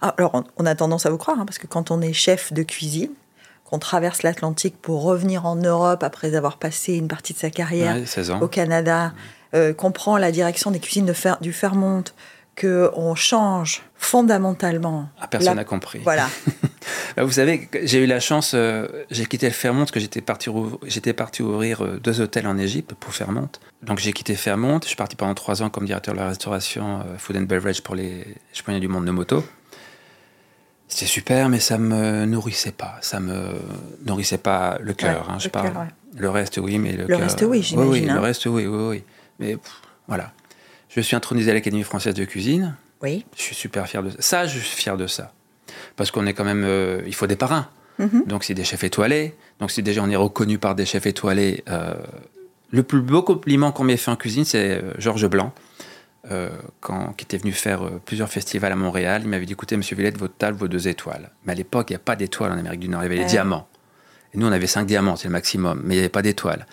[0.00, 2.52] Ah, alors, on, a tendance à vous croire, hein, parce que quand on est chef
[2.52, 3.10] de cuisine,
[3.64, 7.96] qu'on traverse l'Atlantique pour revenir en Europe après avoir passé une partie de sa carrière
[7.96, 8.40] Ouais, 16 ans.
[8.40, 9.12] au Canada,
[9.54, 12.04] euh, qu'on prend la direction des cuisines de Fer- du Fairmont,
[12.60, 15.08] qu'on change fondamentalement.
[15.20, 16.00] Ah, personne la- n'a compris.
[16.02, 16.28] Voilà.
[17.16, 20.22] Bah, vous savez, j'ai eu la chance, euh, j'ai quitté le Fairmont parce que j'étais
[20.22, 23.50] parti, rou- j'étais parti ouvrir euh, deux hôtels en Égypte pour Fairmont.
[23.82, 27.00] Donc j'ai quitté Fairmont, je suis parti pendant trois ans comme directeur de la restauration
[27.00, 29.44] euh, Food and Beverage pour les championnats du monde de moto.
[30.88, 32.96] C'était super, mais ça me nourrissait pas.
[33.02, 33.60] Ça me
[34.06, 35.26] nourrissait pas le cœur.
[35.26, 35.72] Ouais, hein, je le parle.
[35.72, 35.88] cœur, ouais.
[36.16, 38.14] Le reste, oui, mais le, Le cœur- reste, oui, Oui, j'imagine, oui, hein.
[38.14, 39.04] le reste, oui, oui, oui.
[39.38, 39.72] Mais pff,
[40.08, 40.32] voilà.
[40.88, 42.74] Je suis intronisé à l'Académie française de cuisine.
[43.02, 43.24] Oui.
[43.36, 44.16] Je suis super fier de ça.
[44.20, 45.32] Ça, je suis fier de ça.
[45.96, 46.64] Parce qu'on est quand même.
[46.64, 47.68] euh, il faut des parrains.
[47.98, 48.24] Mhm.
[48.26, 49.34] Donc, c'est des chefs étoilés.
[49.60, 51.62] Donc, si déjà on est reconnu par des chefs étoilés.
[51.68, 51.94] euh,
[52.70, 55.52] le plus beau compliment qu'on m'ait fait en cuisine, c'est euh, Georges Blanc,
[56.30, 56.48] euh,
[56.80, 59.22] quand, qui était venu faire euh, plusieurs festivals à Montréal.
[59.24, 61.30] Il m'avait dit écoutez, monsieur Villette, votre table vaut deux étoiles.
[61.44, 63.02] Mais à l'époque, il n'y a pas d'étoiles en Amérique du Nord.
[63.02, 63.26] Il y avait les Ouais.
[63.28, 63.68] diamants.
[64.32, 65.82] Et nous, on avait cinq diamants, c'est le maximum.
[65.84, 66.66] Mais il n'y avait pas d'étoiles.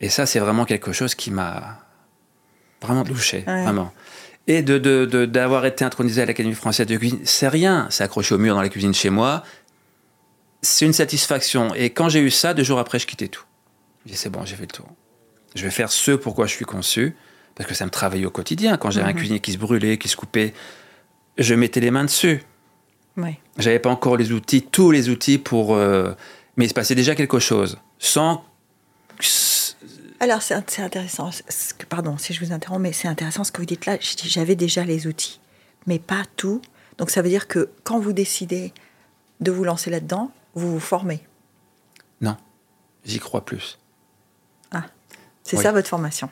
[0.00, 1.78] Et ça, c'est vraiment quelque chose qui m'a
[2.82, 3.44] vraiment touché.
[3.46, 3.62] Ouais.
[3.64, 3.92] Vraiment.
[4.48, 7.86] Et de, de- de- d'avoir été intronisé à l'Académie française de cuisine, c'est rien.
[7.90, 9.42] C'est accroché au mur dans la cuisine chez moi.
[10.62, 11.74] C'est une satisfaction.
[11.74, 13.44] Et quand j'ai eu ça, deux jours après, je quittais tout.
[14.04, 14.86] Je dis, c'est bon, j'ai fait le tour.
[15.54, 17.16] Je vais faire ce pourquoi je suis conçu,
[17.54, 18.76] parce que ça me travaillait au quotidien.
[18.76, 19.16] Quand j'avais un Mhm.
[19.18, 20.54] cuisinier qui se brûlait, qui se coupait,
[21.38, 22.42] je mettais les mains dessus.
[23.16, 23.36] Oui.
[23.58, 25.74] J'avais pas encore les outils, tous les outils pour.
[25.74, 26.12] euh,
[26.56, 27.78] mais il se passait déjà quelque chose.
[27.98, 28.44] Sans.
[30.20, 31.30] Alors, c'est c'est intéressant.
[31.88, 33.96] Pardon si je vous interromps, mais c'est intéressant ce que vous dites là.
[34.00, 35.40] J'avais déjà les outils,
[35.86, 36.60] mais pas tout.
[36.98, 38.72] Donc, ça veut dire que quand vous décidez
[39.40, 41.20] de vous lancer là-dedans, vous vous formez.
[42.20, 42.36] Non,
[43.04, 43.78] j'y crois plus.
[45.42, 45.62] C'est Oui.
[45.62, 46.28] ça votre formation.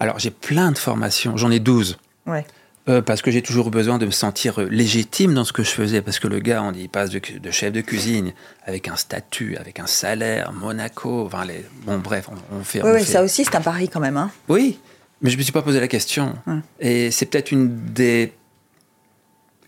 [0.00, 1.98] Alors, j'ai plein de formations, j'en ai 12.
[2.24, 2.46] Ouais.
[2.86, 6.02] Euh, parce que j'ai toujours besoin de me sentir légitime dans ce que je faisais.
[6.02, 8.34] Parce que le gars, on dit, il passe de, chef de cuisine
[8.66, 11.24] avec un statut, avec un salaire, Monaco.
[11.24, 11.64] Enfin, les...
[11.86, 12.82] Bon, bref, on, on fait.
[12.82, 14.18] Oui, on oui, fait- ça aussi, c'est un pari quand même.
[14.18, 14.30] Hein.
[14.48, 14.78] Oui,
[15.22, 16.34] mais je me suis pas posé la question.
[16.46, 16.60] Hum.
[16.78, 18.34] Et c'est peut-être une des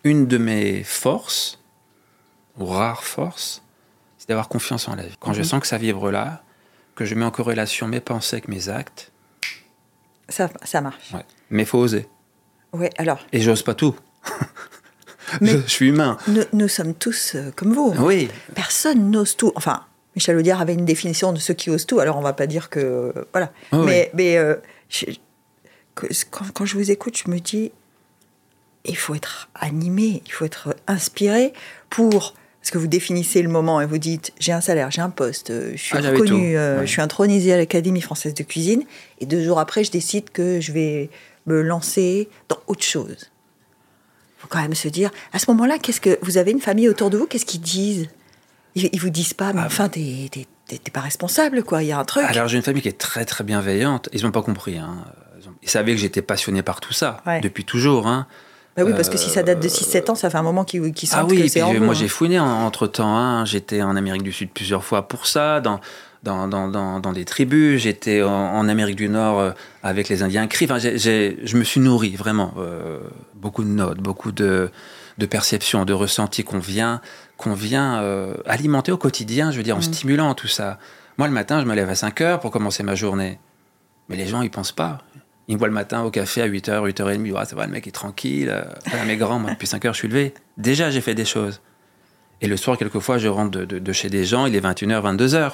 [0.04, 1.58] une de mes forces
[2.58, 3.62] ou rares forces,
[4.18, 5.16] c'est d'avoir confiance en la vie.
[5.18, 5.44] Quand je Mhm.
[5.44, 6.42] sens que ça vibre là,
[6.94, 9.10] que je mets en corrélation mes pensées avec mes actes,
[10.28, 11.12] Ça, ça marche.
[11.12, 11.24] ouais.
[11.50, 12.06] mais faut oser.
[12.72, 13.94] Oui, alors, Et j'ose pas tout.
[15.40, 16.18] Mais- je, je suis humain.
[16.28, 17.92] nous, nous sommes tous euh, comme vous.
[17.98, 19.52] Oui, Personne n'ose tout.
[19.56, 19.82] Enfin,
[20.14, 22.70] Michel Audiard avait une définition de ceux qui osent tout, alors on va pas dire
[22.70, 23.12] que.
[23.32, 23.52] Voilà.
[23.72, 24.54] Oh, mais mais euh,
[24.88, 25.06] je-
[25.94, 27.72] quand, quand je vous écoute, je me dis
[28.84, 31.52] il faut être animé, il faut être inspiré
[31.90, 32.34] pour.
[32.60, 35.50] Parce que vous définissez le moment et vous dites j'ai un salaire, j'ai un poste,
[35.50, 36.86] euh, je suis Ah, euh, Ouais.
[36.86, 38.82] je suis intronisée à l'Académie française de cuisine,
[39.20, 41.08] et deux jours après, je décide que je vais
[41.46, 43.16] me lancer dans autre chose.
[44.38, 46.88] Il faut quand même se dire, à ce moment-là, qu'est-ce que vous avez une famille
[46.88, 48.08] autour de vous, qu'est-ce qu'ils disent?
[48.74, 51.82] Ils, ils vous disent pas, mais Ah, enfin, t'es t'es- t'es- t'es pas responsable, quoi.
[51.82, 52.24] Il y a un truc.
[52.28, 54.08] Alors j'ai une famille qui est très très bienveillante.
[54.12, 54.76] Ils n'ont pas compris.
[54.78, 54.96] hein.
[55.62, 57.40] Ils, savaient que j'étais passionné par tout ça Ouais.
[57.40, 58.06] depuis toujours.
[58.08, 58.26] hein.
[58.76, 60.82] Bah oui, parce que si ça date de 6-7 ans, ça fait un moment qu'ils
[61.06, 61.92] sentent Ah oui, que c'est en moi hein.
[61.94, 63.42] j'ai fouiné entre temps.
[63.46, 65.80] J'étais en Amérique du Sud plusieurs fois pour ça, dans,
[66.26, 67.80] dans, dans, dans, dans des tribus.
[67.80, 69.50] J'étais en, en Amérique du Nord euh,
[69.82, 70.66] avec les Indiens Cris.
[70.66, 72.52] Enfin, je me suis nourri vraiment.
[72.58, 72.98] euh,
[73.34, 74.70] beaucoup de notes, beaucoup de,
[75.18, 77.00] de perceptions, de ressentis qu'on vient,
[77.36, 79.92] qu'on vient euh, alimenter au quotidien, je veux dire, en Mm.
[79.92, 80.78] stimulant tout ça.
[81.18, 83.38] Moi, le matin, je me lève à 5 heures pour commencer ma journée.
[84.08, 84.98] Mais les gens, ils pensent pas.
[85.48, 87.32] Ils me voient le matin au café à 8h, 8h30.
[87.38, 88.52] Ah, ça va, le mec est tranquille.
[88.86, 90.34] Voilà, mes grands, moi, depuis 5 heures, je suis levé.
[90.58, 91.60] Déjà, j'ai fait des choses.
[92.42, 95.00] Et le soir, quelquefois, je rentre de, de- de chez des gens, il est 21h,
[95.02, 95.52] 22h.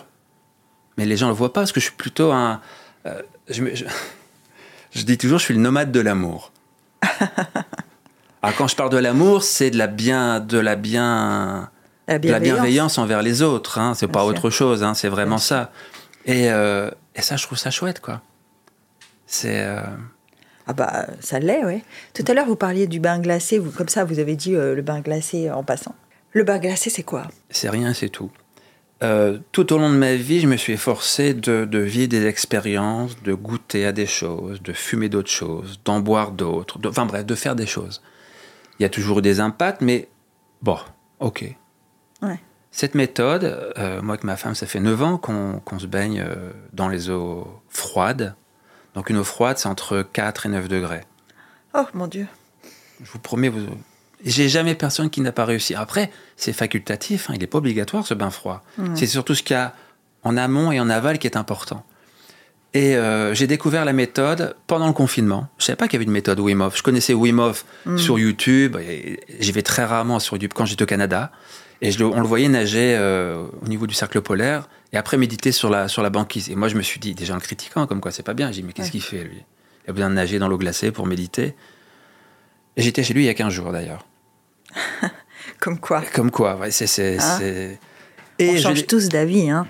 [0.96, 2.61] Mais les gens ne le voient pas parce que je suis plutôt un.
[3.07, 3.85] euh, je, me- je-
[4.92, 6.52] je dis toujours, je suis le nomade de l'amour.
[8.42, 10.40] Alors, quand je parle de l'amour, c'est de la bien.
[10.40, 11.70] De la bien
[12.09, 12.55] La de la bienveillance.
[12.57, 13.78] bienveillance envers les autres.
[13.78, 13.94] Hein.
[13.94, 14.28] C'est pas sûr.
[14.28, 14.83] autre chose.
[14.83, 14.94] Hein.
[14.94, 15.70] C'est vraiment ça.
[16.26, 18.20] Et, euh, et ça, je trouve ça chouette, quoi.
[19.26, 19.61] C'est.
[19.64, 19.81] euh,
[20.66, 21.83] Ah bah, ça l'est, oui.
[22.14, 23.59] Tout à l'heure, vous parliez du bain glacé.
[23.59, 25.94] Vous, comme ça, vous avez dit le bain glacé en passant.
[26.33, 27.28] Le bain glacé, c'est quoi?
[27.50, 28.31] C'est rien, c'est tout.
[29.02, 32.26] Euh, tout au long de ma vie, je me suis efforcé de, de vivre des
[32.26, 37.06] expériences, de goûter à des choses, de fumer d'autres choses, d'en boire d'autres, de- enfin
[37.06, 38.00] bref, de faire des choses.
[38.78, 40.08] Il y a toujours eu des impacts, mais
[40.62, 40.78] bon,
[41.18, 41.44] ok.
[42.22, 42.38] Ouais.
[42.70, 43.44] Cette méthode,
[43.76, 46.88] euh, moi avec ma femme, ça fait 9 ans qu'on qu'on se baigne euh, dans
[46.88, 48.34] les eaux froides.
[48.94, 51.02] Donc une eau froide, c'est entre 4 et 9 degrés.
[51.74, 52.26] Oh mon Dieu.
[53.02, 53.66] Je vous promets, vous...
[54.24, 55.74] j'ai jamais personne qui n'a pas réussi.
[55.74, 58.64] Après, c'est facultatif, hein, il n'est pas obligatoire ce bain froid.
[58.94, 59.74] C'est surtout ce qu'il y a
[60.24, 61.85] en amont et en aval qui est important.
[62.74, 65.48] Et euh, j'ai découvert la méthode pendant le confinement.
[65.58, 66.76] Je savais pas qu'il y avait une méthode Wim Hof.
[66.78, 67.98] Je connaissais Wim Hof Mm.
[67.98, 68.76] sur YouTube.
[69.40, 71.32] J'y vais très rarement sur YouTube quand j'étais au Canada.
[71.82, 75.52] Et je on le voyait nager euh, au niveau du cercle polaire et après méditer
[75.52, 76.48] sur la, sur la banquise.
[76.48, 78.52] Et moi, je me suis dit, déjà en le critiquant, comme quoi c'est pas bien,
[78.52, 78.92] j'ai dit, mais qu'est-ce Ouais.
[78.92, 79.42] qu'il fait lui?
[79.87, 81.54] Il a besoin de nager dans l'eau glacée pour méditer.
[82.76, 84.06] Et j'étais chez lui il y a 15 jours d'ailleurs.
[85.61, 86.02] Comme quoi.
[86.12, 87.16] Comme quoi, ouais, c'est.
[87.20, 87.38] Ah.
[88.40, 89.50] On change tous d'avis.
[89.50, 89.66] Hein.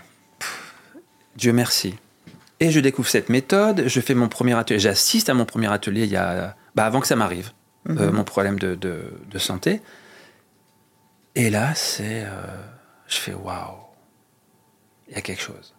[1.37, 1.95] Dieu merci.
[2.61, 6.05] Et je découvre cette méthode, je fais mon premier atelier, j'assiste à mon premier atelier
[6.05, 7.51] il y a, bah, avant que ça m'arrive,
[7.88, 8.11] euh, Mhm.
[8.17, 9.81] mon problème de, de- de santé.
[11.35, 12.31] Et là, c'est, euh,
[13.09, 13.75] je fais waouh,
[15.09, 15.75] il y a quelque chose.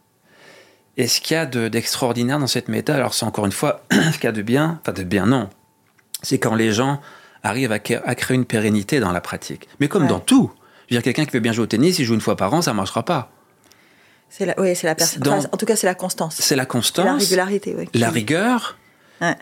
[0.98, 3.84] Et ce qu'il y a de- d'extraordinaire dans cette méthode, alors c'est encore une fois,
[3.92, 5.50] ce qu'il y a de bien, enfin de bien non,
[6.22, 7.00] c'est quand les gens
[7.44, 9.68] arrivent à, cré- à créer une pérennité dans la pratique.
[9.80, 10.10] Mais comme Ouais.
[10.10, 10.52] dans tout,
[10.90, 12.54] je veux dire, quelqu'un qui veut bien jouer au tennis, il joue une fois par
[12.54, 13.32] an, ça ne marchera pas.
[14.30, 15.22] C'est la, ouais, c'est la personne.
[15.28, 16.38] Enfin, en tout cas, c'est la constance.
[16.40, 17.06] C'est la constance.
[17.06, 17.76] la régularité.
[17.92, 18.78] qui- la rigueur.
[19.22, 19.36] Il Ouais.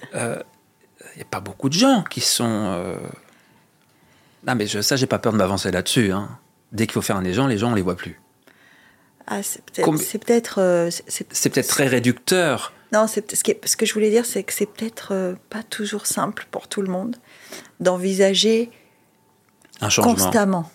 [1.16, 2.44] n'y a pas beaucoup de gens qui sont.
[2.48, 2.98] euh,
[4.46, 6.12] Non, mais je, ça, j'ai pas peur de m'avancer là-dessus.
[6.12, 6.30] hein.
[6.72, 8.20] Dès qu'il faut faire un des gens, les gens, on les voit plus.
[9.28, 9.86] Ah, c'est peut-être.
[9.88, 12.74] Combi- c'est peut-être, euh, c'est- peut-être très réducteur.
[12.92, 16.06] Non, c'est ce, ce que je voulais dire, c'est que c'est peut-être euh, pas toujours
[16.08, 17.16] simple pour tout le monde
[17.80, 18.70] d'envisager
[19.82, 20.14] Un changement.
[20.14, 20.72] constamment,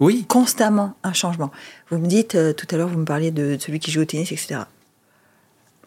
[0.00, 1.50] Oui, constamment un changement.
[1.90, 4.04] Vous me dites euh, tout à l'heure, vous me parliez de celui qui joue au
[4.04, 4.60] tennis, etc.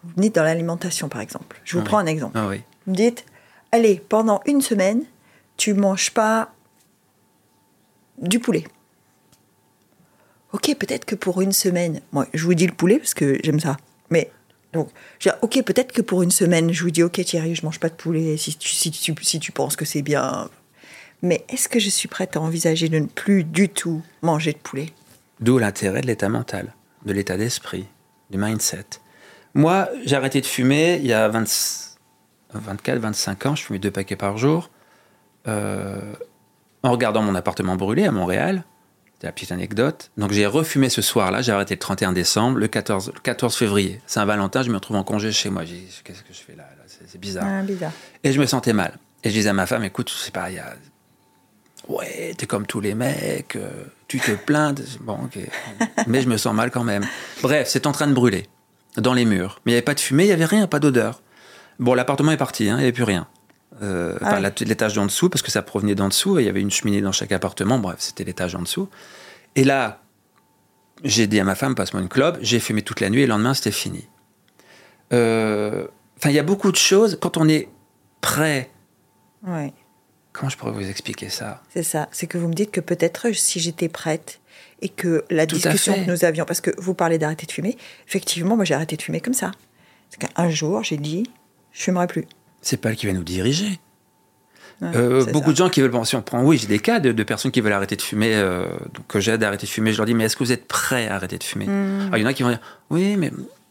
[0.04, 1.60] Vous me dites dans l'alimentation, par exemple.
[1.64, 1.84] Je vous Oui.
[1.88, 2.36] prends un exemple.
[2.38, 2.62] ah, oui.
[2.86, 3.24] Vous me dites,
[3.70, 5.02] allez, pendant une semaine,
[5.56, 6.52] tu manges pas
[8.18, 8.64] du poulet.
[10.52, 13.60] Ok, peut-être que pour une semaine, moi, je vous dis le poulet parce que j'aime
[13.60, 13.76] ça.
[14.10, 14.30] Mais
[14.72, 17.64] donc, je dire, ok, peut-être que pour une semaine, je vous dis, ok Thierry, je
[17.64, 18.36] mange pas de poulet.
[18.36, 20.48] Si tu, si tu, si tu penses que c'est bien,
[21.20, 24.58] mais est-ce que je suis prête à envisager de ne plus du tout manger de
[24.58, 24.86] poulet?
[25.40, 27.86] D'où l'intérêt de l'état mental, de l'état d'esprit,
[28.30, 28.86] du mindset.
[29.54, 31.44] Moi, j'ai arrêté de fumer il y a 20
[32.54, 33.54] 24, 25 ans.
[33.54, 34.70] Je fumais deux paquets par jour.
[35.48, 36.14] Euh,
[36.82, 38.64] en regardant mon appartement brûlé à Montréal.
[39.22, 40.10] C'est la petite anecdote.
[40.16, 41.42] Donc j'ai refumé ce soir-là.
[41.42, 42.58] J'ai arrêté le 31 décembre.
[42.58, 45.64] Le 14, le 14 février, Saint-Valentin, je me retrouve en congé chez moi.
[45.64, 46.82] J'ai qu'est-ce que je fais là, là?
[47.06, 47.46] C'est bizarre.
[47.46, 47.92] Ah, bizarre.
[48.24, 48.98] Et je me sentais mal.
[49.22, 50.74] Et je disais à ma femme, écoute, c'est pas, il y a...
[51.88, 53.68] Ouais, t'es comme tous les mecs, euh,
[54.08, 54.72] tu te plains.
[54.72, 55.38] de- Bon, ok.
[56.08, 57.04] Mais je me sens mal quand même.
[57.42, 58.46] Bref, c'est en train de brûler
[58.96, 59.60] dans les murs.
[59.64, 61.22] Mais il n'y avait pas de fumée, il n'y avait rien, pas d'odeur.
[61.78, 63.28] Bon, l'appartement est parti, hein, il n'y avait plus rien.
[63.80, 64.64] Euh, Ah enfin, oui.
[64.66, 67.00] l'étage d'en dessous, parce que ça provenait d'en dessous, et il y avait une cheminée
[67.00, 67.78] dans chaque appartement.
[67.78, 68.88] Bref, c'était l'étage en dessous.
[69.56, 70.02] Et là,
[71.04, 72.38] j'ai dit à ma femme, passe-moi une clope.
[72.42, 74.06] J'ai fumé toute la nuit, et le lendemain, c'était fini.
[75.12, 75.86] Euh,
[76.18, 77.18] Enfin, il y a beaucoup de choses.
[77.20, 77.68] Quand on est
[78.20, 78.70] prêt
[79.44, 79.72] Ouais,
[80.32, 81.62] Comment je pourrais vous expliquer ça?
[81.74, 82.08] C'est ça.
[82.12, 84.40] C'est que vous me dites que peut-être si j'étais prête
[84.80, 87.76] et que la Tout discussion que nous avions, parce que vous parlez d'arrêter de fumer,
[88.06, 89.50] effectivement, moi j'ai arrêté de fumer comme ça.
[90.10, 91.28] C'est qu'un jour, j'ai dit,
[91.72, 92.24] je fumerai plus.
[92.62, 93.78] C'est pas elle qui va nous diriger.
[94.80, 95.52] Ouais, Euh, beaucoup ça.
[95.52, 97.50] de gens qui veulent, bon, si on prend, oui, j'ai des cas de, de personnes
[97.52, 99.92] qui veulent arrêter de fumer, euh, donc que j'aide à arrêter de fumer.
[99.92, 101.66] Je leur dis, mais est-ce que vous êtes prêts à arrêter de fumer?
[101.66, 102.00] Mmh.
[102.06, 103.30] Alors, Il y en a qui vont dire, oui, mais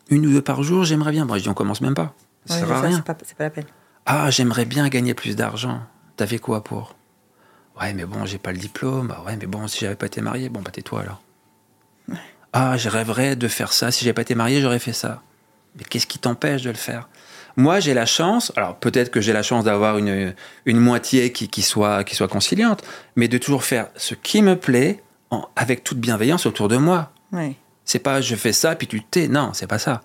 [0.10, 1.26] une ou deux par jour, j'aimerais bien.
[1.26, 2.14] Moi, je dis, on commence même pas.
[2.46, 2.96] Ça Ouais, sert à rien.
[2.98, 3.66] c'est pas, c'est pas la peine.
[4.06, 5.82] Ah, j'aimerais bien gagner plus d'argent.
[6.18, 6.96] T'avais quoi pour?
[7.80, 9.08] Ouais, mais bon, j'ai pas le diplôme.
[9.08, 11.22] Bah ouais, mais bon, si j'avais pas été marié, bon, bah tais-toi alors.
[12.54, 13.92] Ah, je rêverais de faire ça.
[13.92, 15.22] Si j'avais pas été marié, j'aurais fait ça.
[15.78, 17.08] Mais qu'est-ce qui t'empêche de le faire?
[17.58, 20.34] Moi, j'ai la chance, alors peut-être que j'ai la chance d'avoir une,
[20.66, 22.84] une moitié qui, qui soit, qui soit conciliante,
[23.16, 27.12] mais de toujours faire ce qui me plaît en- avec toute bienveillance autour de moi.
[27.32, 27.56] Ouais.
[27.86, 29.28] C'est pas je fais ça puis tu t'es.
[29.28, 30.02] Non, c'est pas ça.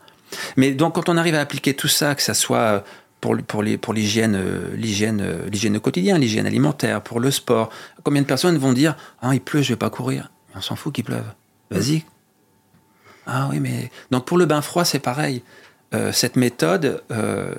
[0.57, 2.83] Mais donc quand on arrive à appliquer tout ça, que ça soit
[3.21, 7.31] pour, pour, les, pour l'hygiène, euh, l'hygiène, euh, l'hygiène au quotidien, l'hygiène alimentaire, pour le
[7.31, 7.71] sport,
[8.03, 10.31] combien de personnes vont dire ah il pleut, je vais pas courir.
[10.55, 11.25] On s'en fout qu'il pleuve.
[11.71, 12.05] Vas-y.
[13.27, 15.43] Ah oui, mais donc pour le bain froid c'est pareil.
[15.95, 17.55] Euh, cette méthode, euh,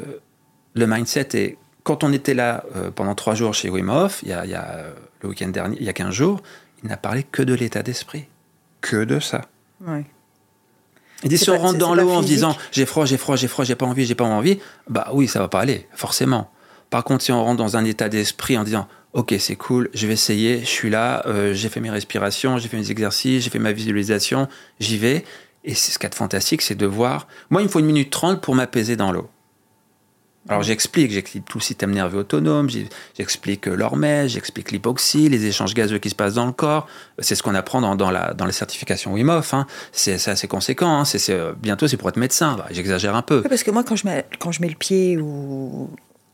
[0.73, 4.29] le mindset est quand on était là euh, pendant trois jours chez Wim Hof, il
[4.29, 4.87] y a, il y a,
[5.21, 6.41] le week-end dernier, il y a 15 jours,
[6.83, 8.25] il n'a parlé que de l'état d'esprit,
[8.81, 9.43] que de ça.
[9.85, 10.05] Ouais.
[11.23, 13.35] Il dit C'est si on rentre dans l'eau en se disant j'ai froid, j'ai froid,
[13.35, 14.59] j'ai froid, j'ai pas envie, j'ai pas envie,
[14.89, 16.51] bah oui, ça va pas aller, forcément.
[16.89, 20.05] Par contre, si on rentre dans un état d'esprit en disant ok, c'est cool, je
[20.05, 23.49] vais essayer, je suis là, euh, j'ai fait mes respirations, j'ai fait mes exercices, j'ai
[23.49, 24.47] fait ma visualisation,
[24.79, 25.25] j'y vais.
[25.67, 27.27] Et c'est ce qu'il y a de fantastique, c'est de voir.
[27.51, 29.29] Moi, il me faut une minute trente pour m'apaiser dans l'eau.
[30.49, 32.69] Alors j'explique, j'explique tout le système nerveux autonome,
[33.17, 36.87] j'explique euh, l'hormèse, j'explique l'hypoxie, les échanges gazeux qui se passent dans le corps.
[37.19, 39.53] C'est ce qu'on apprend dans, dans la, dans la certification Wim Hof.
[39.53, 39.67] hein.
[39.91, 41.01] C'est assez conséquent.
[41.01, 41.03] hein.
[41.27, 42.55] Euh, bientôt, c'est pour être médecin.
[42.55, 43.41] Bah, J'exagère un peu.
[43.43, 45.89] Oui, parce que moi, quand je mets, quand je mets le pied ou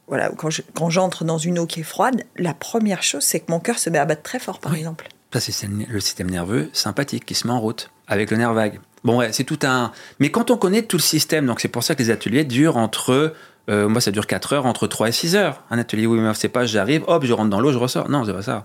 [0.08, 3.24] voilà, ou quand je- quand j'entre dans une eau qui est froide, la première chose,
[3.24, 4.78] c'est que mon cœur se met à battre très fort, par Oui.
[4.78, 5.08] exemple.
[5.34, 8.80] Ça, c'est le système nerveux sympathique qui se met en route avec le nerf vague.
[9.04, 9.92] Bon, ouais, c'est tout un.
[10.20, 12.78] Mais quand on connaît tout le système, donc c'est pour ça que les ateliers durent
[12.78, 13.34] entre.
[13.70, 15.64] euh, moi, ça dure 4 heures, entre 3 et 6 heures.
[15.70, 18.10] Un atelier Wim Hof, c'est pas j'arrive, hop, je rentre dans l'eau, je ressors.
[18.10, 18.64] Non, c'est pas ça.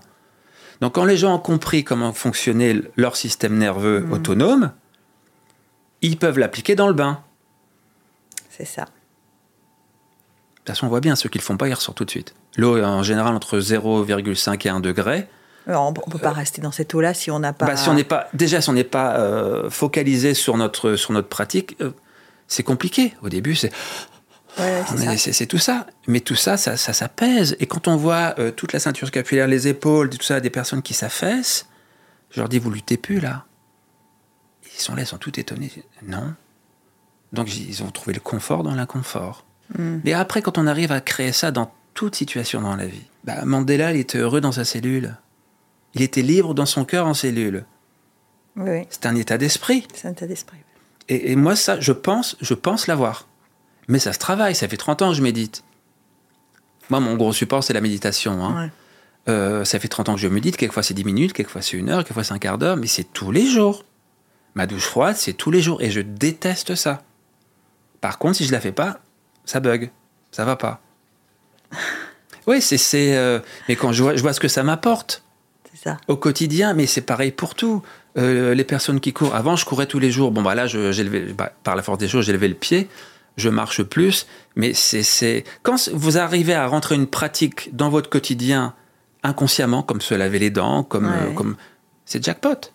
[0.81, 4.13] Donc, quand les gens ont compris comment fonctionnait leur système nerveux Mhm.
[4.13, 4.71] autonome,
[6.01, 7.21] ils peuvent l'appliquer dans le bain.
[8.49, 8.83] C'est ça.
[8.83, 8.87] De
[10.59, 12.33] toute façon, on voit bien, ceux qui le font pas, ils ressortent tout de suite.
[12.57, 15.27] L'eau est en général entre 0,5 et 1 degré.
[15.69, 17.67] Alors, on ne peut pas rester dans cette eau-là si on n'a pas.
[17.67, 21.13] Bah, si on n'est pas, déjà, si on n'est pas euh, focalisé sur notre, sur
[21.13, 21.91] notre pratique, euh,
[22.47, 23.13] c'est compliqué.
[23.21, 23.71] Au début, c'est
[24.57, 24.83] Ouais,
[25.17, 25.85] c'est tout ça.
[26.07, 27.55] Mais tout ça, ça, ça, ça pèse.
[27.59, 30.81] Et quand on voit euh, toute la ceinture scapulaire, les épaules, tout ça, des personnes
[30.81, 31.67] qui s'affaissent,
[32.31, 33.45] je leur dis, vous luttez plus là.
[34.75, 35.71] Ils sont là, ils sont tout étonnés.
[36.03, 36.33] Non.
[37.31, 39.45] Donc ils ont trouvé le confort dans l'inconfort.
[39.77, 39.99] Mm.
[40.03, 43.45] Mais après, quand on arrive à créer ça dans toute situation dans la vie, bah,
[43.45, 45.15] Mandela, il était heureux dans sa cellule.
[45.95, 47.65] Il était libre dans son cœur en cellule.
[48.55, 48.87] Oui, oui.
[48.89, 49.87] C'est un état d'esprit.
[49.93, 50.57] C'est un état d'esprit.
[51.07, 53.27] Et, et moi, ça, je pense, je pense l'avoir.
[53.87, 54.53] Mais ça se travaille.
[54.55, 55.63] Ça fait 30 ans que je médite.
[56.89, 58.43] Moi, mon gros support, c'est la méditation.
[58.43, 58.65] hein.
[58.65, 58.71] Ouais.
[59.29, 60.57] Euh, ça fait 30 ans que je médite.
[60.57, 62.77] Quelquefois, c'est 10 minutes, quelquefois, c'est une heure, quelquefois, c'est un quart d'heure.
[62.77, 63.83] Mais c'est tous les jours.
[64.55, 65.81] Ma douche froide, c'est tous les jours.
[65.81, 67.03] Et je déteste ça.
[68.01, 68.99] Par contre, si je la fais pas,
[69.45, 69.89] ça bug.
[70.31, 70.81] Ça va pas.
[72.47, 73.15] Oui, c'est.
[73.15, 75.23] euh, mais quand je vois, je vois ce que ça m'apporte
[75.83, 75.97] ça.
[76.07, 77.81] au quotidien, mais c'est pareil pour tout.
[78.17, 79.35] Euh, les personnes qui courent.
[79.35, 80.31] Avant, je courais tous les jours.
[80.31, 82.55] Bon, bah là, je- j'ai levé- bah, par la force des choses, j'ai levé le
[82.55, 82.87] pied.
[83.37, 84.27] Je marche plus.
[84.55, 88.73] Mais c'est, c'est quand vous arrivez à rentrer une pratique dans votre quotidien
[89.23, 91.29] inconsciemment, comme se laver les dents, comme, Ouais.
[91.29, 91.55] euh, comme
[92.05, 92.71] c'est jackpot.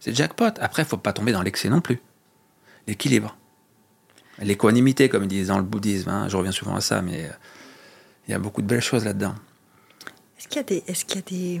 [0.00, 0.46] C'est jackpot.
[0.60, 2.00] Après, il faut pas tomber dans l'excès non plus.
[2.86, 3.36] L'équilibre.
[4.40, 6.08] L'équanimité, comme ils disent dans le bouddhisme.
[6.10, 6.28] hein.
[6.28, 7.28] Je reviens souvent à ça, mais euh,
[8.26, 9.34] il y a beaucoup de belles choses là-dedans.
[10.38, 11.60] Est-ce qu'il y a des, est-ce qu'il y a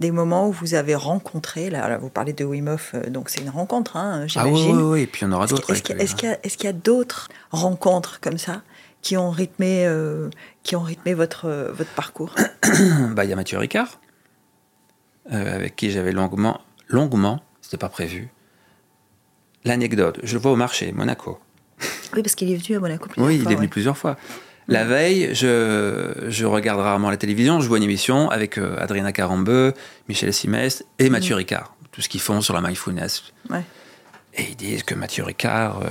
[0.00, 3.28] des moments où vous avez rencontré, là, là, vous parlez de Wim Hof, euh, donc
[3.28, 4.76] c'est une rencontre, hein, Ah oui, j'imagine.
[4.76, 5.00] oui, oui.
[5.02, 5.70] Et puis il en aura d'autres.
[5.70, 8.62] est-ce qu'il- y a, d'autres rencontres comme ça
[9.02, 10.28] qui ont rythmé, euh,
[10.62, 12.34] qui ont rythmé votre, euh, votre parcours
[13.12, 14.00] bah, il y a Mathieu Ricard,
[15.32, 18.28] euh, avec qui j'avais longuement, longuement, c'était pas prévu.
[19.64, 21.38] L'anecdote, je le vois au marché, Monaco.
[22.14, 23.70] Oui, parce qu'il est venu à Monaco plusieurs Oui, il fois, est venu ouais.
[23.70, 24.16] plusieurs fois.
[24.70, 29.12] La veille, je, je regarde rarement la télévision, je vois une émission avec euh, Adriana
[29.12, 29.74] Carambeu,
[30.08, 31.74] Michel Simès et Mathieu Ricard.
[31.90, 33.24] Tout ce qu'ils font sur la mindfulness.
[33.50, 33.64] Ouais.
[34.34, 35.88] Et ils disent que Mathieu Ricard euh,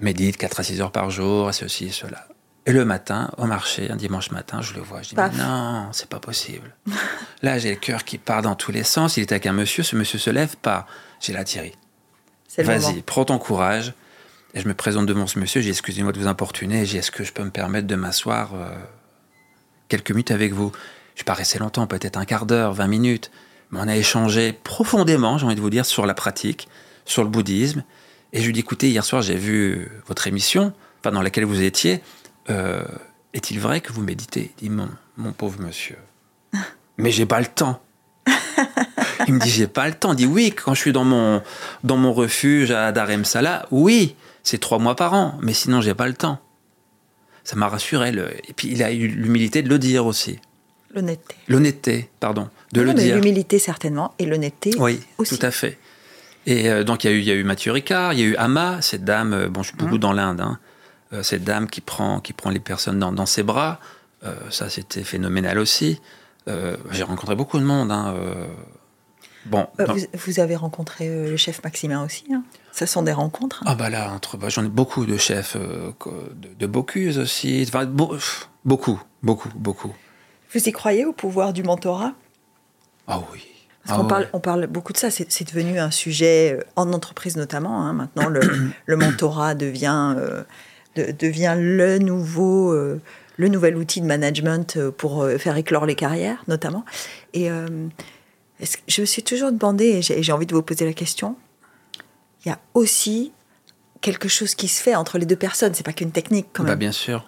[0.00, 2.26] médite 4 à 6 heures par jour, et ceci et cela.
[2.66, 5.02] Et le matin, au marché, un dimanche matin, je le vois.
[5.02, 5.32] Je dis, Paf.
[5.36, 6.74] mais non, c'est pas possible.
[7.42, 9.16] Là, j'ai le cœur qui part dans tous les sens.
[9.16, 10.88] Il est avec un monsieur, ce monsieur se lève pas.
[11.20, 11.72] J'ai la Thierry.
[12.58, 13.94] Vas-y, prends ton courage.
[14.54, 15.60] Et je me présente devant ce monsieur.
[15.60, 16.84] J'ai excusez-moi de vous importuner.
[16.86, 18.68] J'ai est-ce que je peux me permettre de m'asseoir euh,
[19.88, 20.72] quelques minutes avec vous?
[21.14, 23.30] Je suis pas resté longtemps, peut-être un quart d'heure, 20 minutes.
[23.70, 26.68] Mais on a échangé profondément, j'ai envie de vous dire, sur la pratique,
[27.04, 27.84] sur le bouddhisme.
[28.32, 31.62] Et je lui dis, écoutez, hier soir, j'ai vu votre émission, enfin, dans laquelle vous
[31.62, 32.00] étiez.
[32.50, 32.84] Euh,
[33.34, 34.52] Est-il vrai que vous méditez?
[34.58, 35.96] Il dit, mon, mon pauvre monsieur.
[36.98, 37.80] Mais j'ai pas le temps.
[39.26, 40.12] Il me dit, j'ai pas le temps.
[40.12, 41.42] Il dit, oui, quand je suis dans mon,
[41.82, 44.14] dans mon refuge à Dharamsala, oui,
[44.46, 46.38] c'est trois mois par an, mais sinon, j'ai pas le temps.
[47.42, 48.12] Ça m'a rassuré.
[48.12, 48.30] Le...
[48.48, 50.38] Et puis, il a eu l'humilité de le dire aussi.
[50.94, 51.34] L'honnêteté.
[51.48, 53.14] L'honnêteté, pardon, de Non, le mais dire.
[53.16, 55.36] L'humilité, certainement, et l'honnêteté Oui, aussi.
[55.36, 55.78] tout à fait.
[56.46, 58.22] Et euh, donc, il y, a eu- il y a eu Mathieu Ricard, il y
[58.22, 59.98] a eu Ama, cette dame, euh, bon, je suis beaucoup Mmh.
[59.98, 60.58] dans l'Inde, hein,
[61.12, 63.80] euh, cette dame qui prend, qui prend les personnes dans, dans ses bras.
[64.24, 66.00] Euh, ça, c'était phénoménal aussi.
[66.92, 67.90] J'ai rencontré beaucoup de monde.
[67.90, 68.14] hein.
[69.46, 72.24] Bon, Euh, vous, vous avez rencontré euh, le chef Maximin aussi.
[72.32, 72.42] hein.
[72.72, 73.62] Ce sont des rencontres.
[73.62, 73.66] hein.
[73.70, 75.92] Ah bah là, entre, bah, j'en ai beaucoup de chefs, euh,
[76.34, 77.86] de, de Bocuse aussi, enfin,
[78.64, 79.94] beaucoup, beaucoup, beaucoup.
[80.52, 82.12] Vous y croyez au pouvoir du mentorat?
[83.06, 83.44] Ah oui.
[83.84, 84.28] Parce Ah qu'on parle, ouais.
[84.32, 87.82] on parle beaucoup de ça, c'est devenu un sujet en entreprise notamment.
[87.86, 87.92] hein.
[87.92, 88.40] Maintenant, le,
[88.86, 90.16] le mentorat devient,
[90.96, 96.84] de- devient le, nouveau, le nouvel outil de management pour faire éclore les carrières, notamment.
[97.32, 97.48] Et
[98.60, 101.36] est-ce que- je me suis toujours demandé, et j'ai envie de vous poser la question,
[102.44, 103.32] il y a aussi
[104.00, 106.70] quelque chose qui se fait entre les deux personnes, c'est pas qu'une technique quand Bah,
[106.70, 106.78] même.
[106.78, 107.26] bien sûr.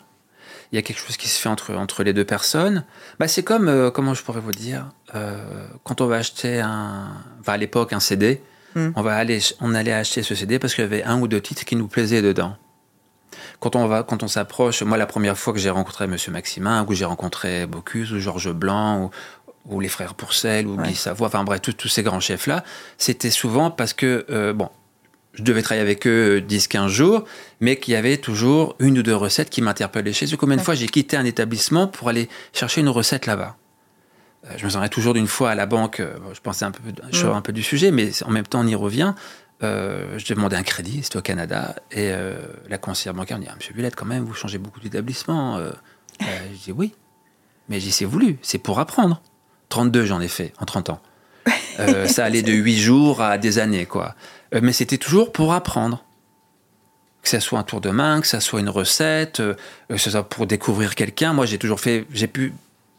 [0.71, 2.85] Il y a quelque chose qui se fait entre, entre les deux personnes.
[3.19, 7.09] Bah, c'est comme, euh, comment je pourrais vous dire, euh, quand on va acheter un,
[7.41, 8.43] enfin, à l'époque un CD,
[8.75, 8.91] Hmm.
[8.97, 11.41] on, va aller, on allait acheter ce CD parce qu'il y avait un ou deux
[11.41, 12.55] titres qui nous plaisaient dedans.
[13.61, 16.85] Quand on, va, quand on s'approche, moi la première fois que j'ai rencontré Monsieur Maximin,
[16.87, 19.11] ou j'ai rencontré Bocuse, ou Georges Blanc, ou,
[19.69, 20.89] ou les frères Pourcel, ou Ouais.
[20.89, 22.65] Guy Savoie, enfin bref, tous- ces grands chefs-là,
[22.97, 24.69] c'était souvent parce que, euh, bon,
[25.35, 27.25] je devais travailler avec eux 10-15 jours,
[27.61, 30.37] mais qu'il y avait toujours une ou deux recettes qui m'interpellaient chez eux.
[30.37, 30.65] Combien de Ouais.
[30.65, 33.57] fois j'ai quitté un établissement pour aller chercher une recette là-bas
[34.47, 36.81] Euh, Je me souviens toujours d'une fois à la banque, euh, je pensais un peu,
[37.13, 37.31] je Mm.
[37.33, 39.15] un peu du sujet, mais en même temps on y revient.
[39.65, 42.13] euh, je demandais un crédit, c'était au Canada, et
[42.69, 45.59] la conseillère bancaire me dit ah, Monsieur Villette, quand même, vous changez beaucoup d'établissement.
[46.21, 46.95] Je dis Oui,
[47.69, 49.21] mais j'ai c'est voulu, c'est pour apprendre.
[49.69, 51.01] 32, j'en ai fait en 30 ans.
[52.07, 54.15] ça allait de 8 jours à des années, quoi.
[54.53, 56.05] mais c'était toujours pour apprendre.
[57.23, 59.43] Que ce soit un tour de main, que ce soit une recette,
[59.89, 61.33] que ce soit pour découvrir quelqu'un.
[61.33, 62.53] Moi, j'ai toujours fait, j'ai pu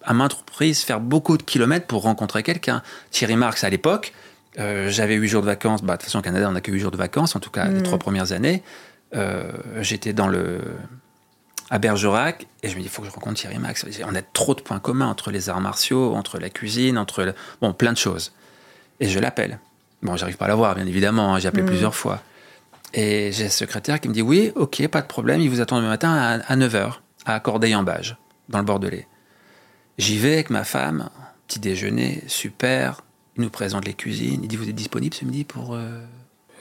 [0.04, 2.82] à maintes reprises faire beaucoup de kilomètres pour rencontrer quelqu'un.
[3.12, 4.14] Thierry Marx, à l'époque,
[4.58, 5.84] euh, j'avais 8 jours de vacances.
[5.84, 7.52] Bah, de toute façon, au Canada, on n'a que 8 jours de vacances, en tout
[7.52, 7.84] cas les mm.
[7.84, 8.64] trois premières années.
[9.16, 9.52] Euh,
[9.82, 10.62] j'étais dans le
[11.70, 13.86] à Bergerac et je me dis il faut que je rencontre Thierry Max.
[14.06, 17.74] On a trop de points communs entre les arts martiaux, entre la cuisine, entre bon
[17.74, 18.34] plein de choses.
[19.00, 19.60] Et je l'appelle.
[20.02, 21.36] Bon, j'arrive pas à la voir, bien évidemment.
[21.36, 21.68] Hein, j'ai appelé mm.
[21.68, 22.22] plusieurs fois.
[22.94, 25.42] Et j'ai un secrétaire qui me dit oui, ok, pas de problème.
[25.42, 26.94] Il vous attend demain matin à, 9h
[27.26, 28.18] à Corday-en-Bage,
[28.50, 29.08] dans le Bordelais.
[29.98, 31.10] J'y vais avec ma femme,
[31.48, 33.02] petit déjeuner, super.
[33.38, 34.40] Il nous présente les cuisines.
[34.42, 35.76] Il dit Vous êtes disponible ce midi pour.
[35.76, 36.02] Euh,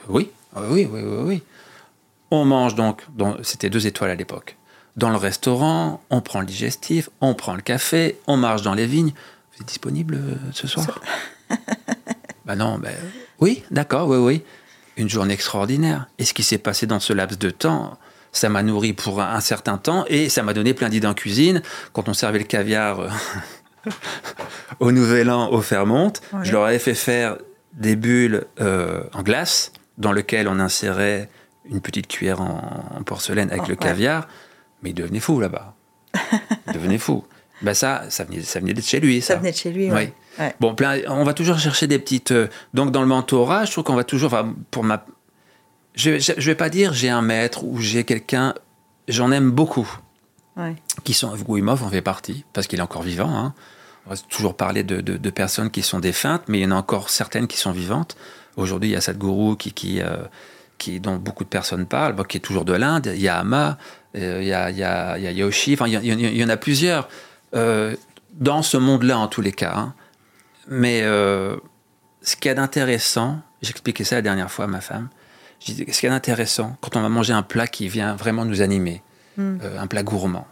[0.07, 1.43] oui, oui, oui, oui, oui.
[2.31, 3.01] On mange donc,
[3.41, 4.55] c'était deux étoiles à l'époque.
[4.99, 8.85] Dans le restaurant, on prend le digestif, on prend le café, on marche dans les
[8.85, 9.13] vignes.
[9.53, 10.99] Vous êtes disponible euh, ce soir?
[12.45, 12.95] Ben non, ben
[13.39, 14.43] oui, d'accord, oui, oui.
[14.97, 16.07] Une journée extraordinaire.
[16.17, 17.99] Et ce qui s'est passé dans ce laps de temps,
[18.31, 21.61] ça m'a nourri pour un certain temps et ça m'a donné plein d'idées en cuisine.
[21.93, 23.09] Quand on servait le caviar euh,
[24.79, 26.11] au Nouvel An au Fairmont.
[26.41, 27.37] Je leur avais fait faire
[27.73, 31.29] des bulles euh, en glace dans lesquelles on insérait
[31.65, 34.27] une petite cuillère en, porcelaine avec oh, le caviar.
[34.81, 35.75] Mais il devenait fou là-bas.
[36.67, 37.25] il devenait fou.
[37.61, 39.21] Ben ça, ça venait, ça venait de chez lui.
[39.21, 40.09] Ça, ça venait de chez lui, oui.
[40.61, 40.73] Bon,
[41.07, 42.31] on va toujours chercher des petites.
[42.31, 44.33] Euh, donc, dans le mentorat, je trouve qu'on va toujours.
[44.71, 45.05] pour ma,
[45.95, 48.53] je ne vais pas dire j'ai un maître ou j'ai quelqu'un.
[49.07, 49.89] J'en aime beaucoup
[51.03, 51.35] qui sont.
[51.47, 53.29] Wim en fait partie, parce qu'il est encore vivant.
[53.29, 53.53] Hein.
[54.05, 57.09] On va toujours parler de, personnes qui sont défuntes, mais il y en a encore
[57.09, 58.17] certaines qui sont vivantes.
[58.55, 60.17] Aujourd'hui, il y a Sadhguru qui, qui, euh,
[60.77, 63.11] qui, dont beaucoup de personnes parlent, qui est toujours de l'Inde.
[63.13, 63.77] Il y a Ama,
[64.15, 67.07] euh, il, y a, y a, il, y a, Yoshi, il, y en a plusieurs.
[67.55, 67.95] Euh,
[68.33, 69.73] dans ce monde-là, en tous les cas.
[69.75, 69.93] Hein.
[70.67, 75.09] Mais ce qu'il y a d'intéressant, j'expliquais ça la dernière fois à ma femme,
[75.59, 78.15] je disais, ce qu'il y a d'intéressant, quand on va manger un plat qui vient
[78.15, 79.01] vraiment nous animer,
[79.39, 79.57] Hmm.
[79.63, 80.45] Euh, un plat gourmand.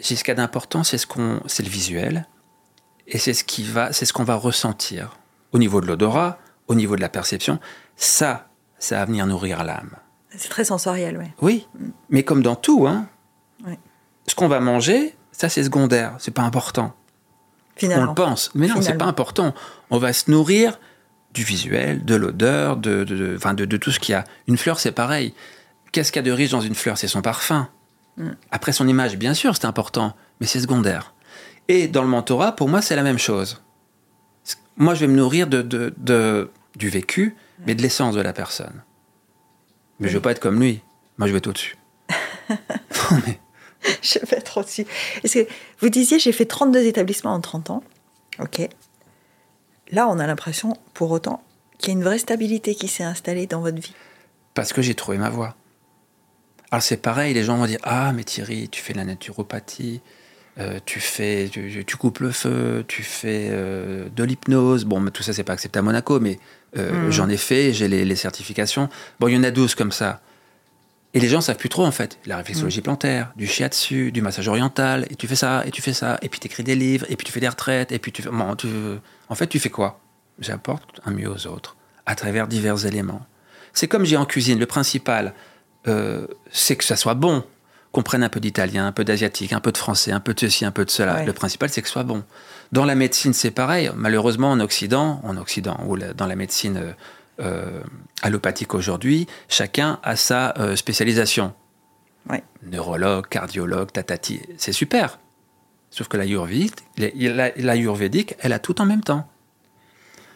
[0.00, 2.26] Ce qu'il y a d'important, c'est ce qu'on, c'est le visuel,
[3.06, 5.18] et c'est ce qui va, c'est ce qu'on va ressentir
[5.52, 7.60] au niveau de l'odorat, au niveau de la perception.
[7.96, 8.48] Ça,
[8.78, 9.96] ça va venir nourrir l'âme.
[10.36, 11.26] C'est très sensoriel, oui.
[11.40, 11.68] Oui,
[12.10, 13.08] mais comme dans tout, hein.
[14.26, 16.94] Ce qu'on va manger, ça c'est secondaire, c'est pas important.
[17.76, 18.06] Finalement.
[18.06, 19.54] On le pense, mais non, c'est pas important.
[19.90, 20.80] On va se nourrir
[21.32, 24.24] du visuel, de l'odeur, de, de, de, de, tout ce qu'il y a.
[24.48, 25.34] Une fleur, c'est pareil.
[25.92, 26.96] Qu'est-ce qu'il y a de riche dans une fleur?
[26.96, 27.68] C'est son parfum.
[28.16, 28.30] Mm.
[28.50, 31.12] Après son image, bien sûr, c'est important, mais c'est secondaire.
[31.68, 33.62] Et dans le mentorat, pour moi, c'est la même chose.
[34.76, 38.82] Moi, je vais me nourrir de, de, du vécu, mais de l'essence de la personne.
[40.00, 40.80] Mais je ne veux pas être comme lui.
[41.18, 41.76] Moi, je vais être au-dessus.
[44.02, 44.84] Je vais être au-dessus.
[45.22, 45.46] Que
[45.80, 47.84] vous disiez, j'ai fait 32 établissements en 30 ans.
[48.40, 48.68] OK.
[49.92, 51.42] Là, on a l'impression, pour autant,
[51.78, 53.94] qu'il y a une vraie stabilité qui s'est installée dans votre vie.
[54.54, 55.54] Parce que j'ai trouvé ma voie.
[56.70, 60.00] Alors c'est pareil, les gens vont dire Ah, mais Thierry, tu fais de la naturopathie,
[60.58, 64.84] euh, tu, fais, tu, coupes le feu, tu fais euh, de l'hypnose.
[64.84, 66.40] Bon, mais tout ça, c'est pas accepté à Monaco, mais
[66.76, 68.88] euh, j'en ai fait, j'ai les, certifications.
[69.20, 70.20] Bon, il y en a 12 comme ça.
[71.14, 72.18] Et les gens savent plus trop, en fait.
[72.26, 72.84] La réflexologie hmm.
[72.84, 76.28] plantaire, du shiatsu, du massage oriental, et tu fais ça, et tu fais ça, et
[76.28, 78.30] puis tu écris des livres, et puis tu fais des retraites, et puis tu fais.
[78.30, 78.54] Bon,
[79.28, 80.00] En fait, tu fais quoi?
[80.38, 83.24] J'apporte un mieux aux autres, à travers divers éléments.
[83.72, 85.32] C'est comme j'ai en cuisine, le principal,
[85.88, 87.44] euh, c'est que ça soit bon,
[87.92, 90.40] qu'on prenne un peu d'italien, un peu d'asiatique, un peu de français, un peu de
[90.40, 91.24] ceci, un peu de cela.
[91.24, 92.24] Le principal, c'est que ce soit bon.
[92.76, 93.90] Dans la médecine, c'est pareil.
[93.96, 96.92] Malheureusement, en Occident, en Occident ou dans la médecine euh,
[97.40, 97.80] euh,
[98.20, 101.54] allopathique aujourd'hui, chacun a sa spécialisation.
[102.62, 105.18] Neurologue, cardiologue, tatati, c'est super.
[105.88, 109.26] Sauf que l'ayurvédique, l'ayurvédique, elle a tout en même temps.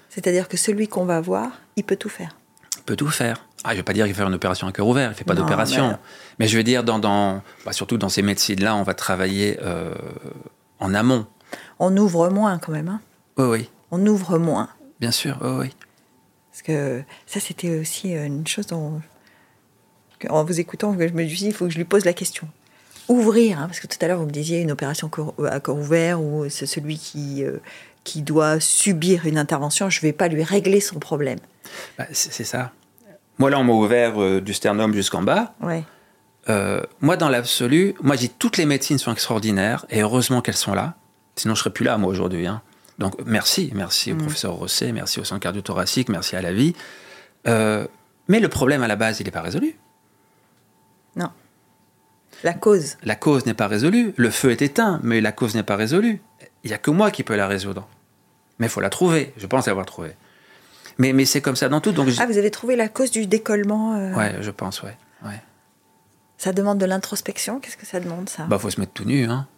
[0.08, 2.38] C'est-à-dire que celui qu'on va voir, il peut tout faire.
[2.78, 3.44] Il peut tout faire.
[3.64, 5.10] Ah, je ne vais pas dire qu'il fait faire une opération à cœur ouvert, il
[5.10, 5.98] ne fait pas d'opération.
[6.38, 6.48] Mais...
[6.48, 9.92] je veux dire, dans, dans bah, surtout dans ces médecines-là, on va travailler euh,
[10.78, 11.26] en amont.
[11.78, 12.88] On ouvre moins quand même.
[12.88, 13.00] Hein
[13.36, 13.70] oui, oui.
[13.90, 14.68] On ouvre moins.
[15.00, 15.70] Bien sûr, oui, oui.
[16.50, 19.00] Parce que ça, c'était aussi une chose dont,
[20.28, 22.48] en vous écoutant, je me suis dit, il faut que je lui pose la question.
[23.08, 25.10] Ouvrir, hein, parce que tout à l'heure, vous me disiez une opération
[25.48, 27.58] à corps ouvert, ou c'est celui qui, euh,
[28.04, 31.38] qui doit subir une intervention, je ne vais pas lui régler son problème.
[31.98, 32.72] Bah, c'est ça.
[33.38, 35.54] Moi, là, on m'a ouvert euh, du sternum jusqu'en bas.
[36.48, 40.74] Euh, moi, dans l'absolu, moi, j'ai toutes les médecines sont extraordinaires et heureusement qu'elles sont
[40.74, 40.94] là.
[41.40, 42.46] Sinon, je serais plus là, moi, aujourd'hui.
[42.46, 42.60] Hein.
[42.98, 43.72] Donc, merci.
[43.74, 44.18] Merci au mm.
[44.18, 46.74] professeur Rosset, merci au centre cardio-thoracique, merci à la vie.
[47.48, 47.86] Euh,
[48.28, 49.74] mais le problème à la base, il n'est pas résolu.
[51.16, 51.30] Non.
[52.44, 52.98] La cause.
[53.04, 54.12] La cause n'est pas résolue.
[54.18, 56.20] Le feu est éteint, mais la cause n'est pas résolue.
[56.62, 57.88] Il n'y a que moi qui peux la résoudre.
[58.58, 59.32] Mais il faut la trouver.
[59.38, 60.14] Je pense l'avoir trouvée.
[60.98, 61.92] Mais, mais c'est comme ça dans tout.
[61.92, 64.14] Donc ah, vous avez trouvé la cause du décollement euh...
[64.14, 64.94] Ouais, je pense, ouais.
[65.24, 65.40] ouais.
[66.36, 67.60] Ça demande de l'introspection?
[67.60, 68.44] Qu'est-ce que ça demande, ça?
[68.44, 69.48] Bah, faut se mettre tout nu, hein.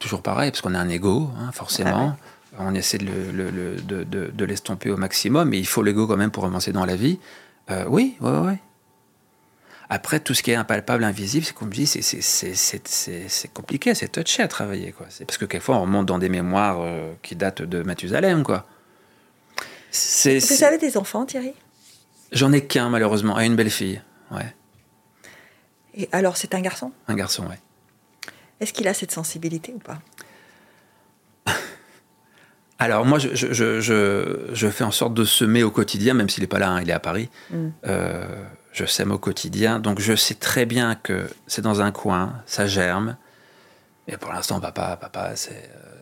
[0.00, 2.16] Toujours pareil, parce qu'on a un ego, hein, forcément.
[2.58, 5.84] Ah On essaie de, le, le, de, de, de l'estomper au maximum, mais il faut
[5.84, 7.20] l'ego quand même pour avancer dans la vie.
[7.70, 8.54] Euh, oui, oui, oui.
[9.88, 14.42] Après, tout ce qui est impalpable, invisible, c'est comme je dis, c'est compliqué, c'est touché
[14.42, 14.92] à travailler.
[14.92, 15.06] Quoi.
[15.26, 18.42] Parce que quelquefois, on remonte dans des mémoires euh, qui datent de Mathusalem.
[18.42, 18.66] Quoi.
[19.92, 21.52] Vous avez des enfants, Thierry?
[22.32, 24.00] J'en ai qu'un, malheureusement, et une belle fille.
[24.30, 24.54] Ouais.
[25.94, 26.92] Et alors, c'est un garçon?
[27.08, 27.56] Un garçon, oui.
[28.60, 29.98] Est-ce qu'il a cette sensibilité ou pas?
[32.78, 36.42] Alors, moi, je, je, je, je, fais en sorte de semer au quotidien, même s'il
[36.42, 37.28] n'est pas là, hein, il est à Paris.
[37.50, 37.68] Mm.
[37.86, 39.80] Euh, je sème au quotidien.
[39.80, 43.16] Donc, je sais très bien que c'est dans un coin, ça germe.
[44.08, 45.70] Et pour l'instant, papa, papa, c'est.
[45.74, 46.00] Euh,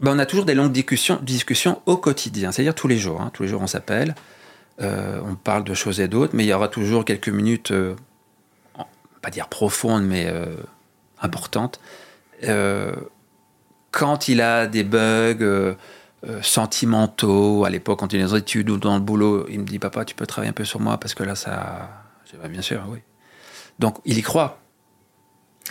[0.00, 3.20] ben, on a toujours des longues discussions, discussions au quotidien, c'est-à-dire tous les jours.
[3.20, 3.30] Hein.
[3.32, 4.14] Tous les jours, on s'appelle,
[4.80, 7.96] euh, on parle de choses et d'autres, mais il y aura toujours quelques minutes, euh,
[9.22, 10.30] pas dire profondes, mais
[11.18, 11.80] euh, importantes.
[12.44, 12.94] Euh,
[13.90, 15.74] quand il a des bugs euh,
[16.42, 19.64] sentimentaux, à l'époque, quand il est dans les études ou dans le boulot, il me
[19.64, 21.90] dit Papa, tu peux travailler un peu sur moi parce que là, ça.
[22.30, 22.98] Je bien sûr, oui.
[23.78, 24.58] Donc, il y croit.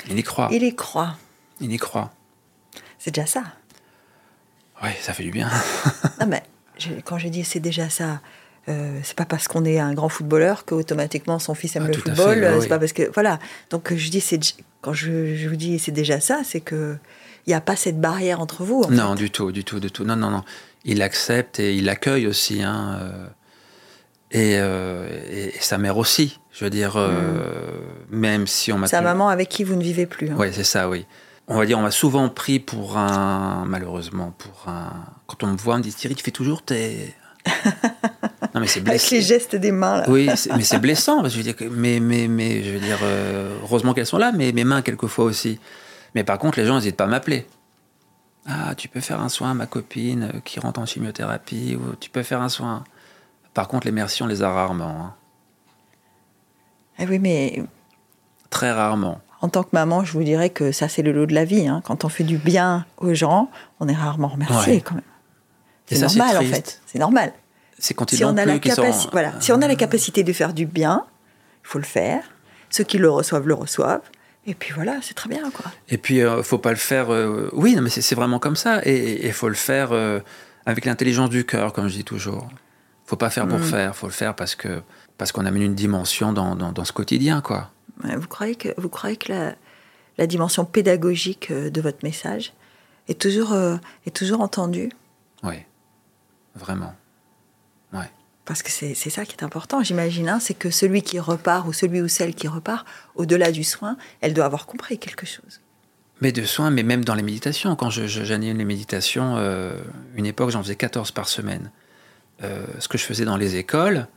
[0.08, 0.50] Il y croit.
[0.52, 1.18] Il y croit.
[1.60, 2.12] Il y croit.
[2.98, 3.44] C'est déjà ça.
[4.84, 5.50] Oui, ça fait du bien.
[6.20, 6.44] non, mais
[7.04, 8.22] quand j'ai dit c'est déjà ça,
[8.68, 11.94] euh, c'est pas parce qu'on est un grand footballeur qu'automatiquement son fils aime ah, le
[11.94, 12.40] football.
[12.40, 12.58] Fait, oui.
[12.62, 13.40] C'est pas parce que voilà.
[13.70, 14.40] Donc je dis c'est
[14.82, 16.98] quand je, je, vous dis c'est déjà ça, c'est que
[17.46, 18.86] il n'y a pas cette barrière entre vous.
[18.90, 19.24] non, fait.
[19.24, 20.04] du tout, du tout, du tout.
[20.04, 20.44] Non, non, non.
[20.84, 22.64] Il accepte et il accueille aussi.
[22.64, 23.28] Hein, euh,
[24.32, 26.40] et, euh, et, sa mère aussi.
[26.52, 28.16] Je veux dire, mm.
[28.16, 28.88] même si on m'a.
[28.88, 30.30] Sa maman avec qui vous ne vivez plus.
[30.30, 30.36] Hein.
[30.40, 31.06] Oui, c'est ça, oui
[31.48, 34.92] on va dire, on m'a souvent pris pour un, malheureusement, pour un.
[35.28, 37.14] Quand on me voit, on me dit Thierry, tu fais toujours tes.
[38.56, 39.08] non, mais c'est blessant.
[39.08, 40.06] Avec les gestes des mains, là.
[40.08, 41.22] Oui, mais c'est blessant.
[41.22, 44.18] Parce que je veux dire, mais, mais, mais, je veux dire, euh, heureusement qu'elles sont
[44.18, 45.60] là, mais mes mains, quelquefois aussi.
[46.16, 47.46] Mais par contre, les gens n'hésitent pas à m'appeler.
[48.48, 51.96] Ah, tu peux faire un soin à ma copine euh, qui rentre en chimiothérapie, ou
[52.00, 52.84] tu peux faire un soin.
[53.54, 55.02] Par contre, les merci, on les a rarement.
[55.02, 55.14] Hein.
[56.98, 57.62] Ah oui, mais.
[58.50, 61.36] Très rarement en tant que maman, je vous dirais que ça, c'est le lot de
[61.36, 61.68] la vie.
[61.68, 61.82] Hein.
[61.86, 64.82] Quand on fait du bien aux gens, on est rarement remercié ouais.
[64.82, 65.04] quand même.
[65.86, 66.82] C'est normal, en fait.
[66.88, 67.32] C'est normal.
[67.78, 69.10] C'est quand ils si on, a la sont...
[69.12, 69.34] voilà.
[69.42, 71.06] si on a la capacité de faire du bien,
[71.64, 72.24] il faut le faire.
[72.70, 74.02] Ceux qui le reçoivent, le reçoivent.
[74.48, 75.72] Et puis voilà, c'est très bien, quoi.
[75.90, 77.12] Et puis, euh, faut pas le faire...
[77.12, 77.50] Euh...
[77.54, 78.82] Oui, non, mais c'est vraiment comme ça.
[78.84, 80.20] Et il faut le faire euh,
[80.66, 82.48] avec l'intelligence du cœur, comme je dis toujours.
[83.06, 83.64] faut pas faire pour mm.
[83.64, 84.82] faire, faut le faire parce que
[85.18, 87.72] parce qu'on amène une dimension dans, dans, dans ce quotidien, quoi.
[88.04, 89.56] Vous croyez que, vous croyez que la,
[90.18, 92.52] la dimension pédagogique euh, de votre message
[93.08, 93.56] est toujours,
[94.06, 94.90] est toujours entendue?
[95.44, 95.56] Oui,
[96.56, 96.94] vraiment.
[98.46, 101.74] Parce que c'est ça qui est important, j'imagine, hein, c'est que celui qui repart ou
[101.74, 102.86] celui ou celle qui repart,
[103.16, 105.62] au-delà du soin, elle doit avoir compris quelque chose.
[106.22, 107.76] Mais de soins, mais même dans les méditations.
[107.76, 109.74] Quand j'anime les méditations, euh,
[110.16, 111.72] une époque, j'en faisais 14 par semaine.
[112.44, 114.08] Euh, ce que je faisais dans les écoles,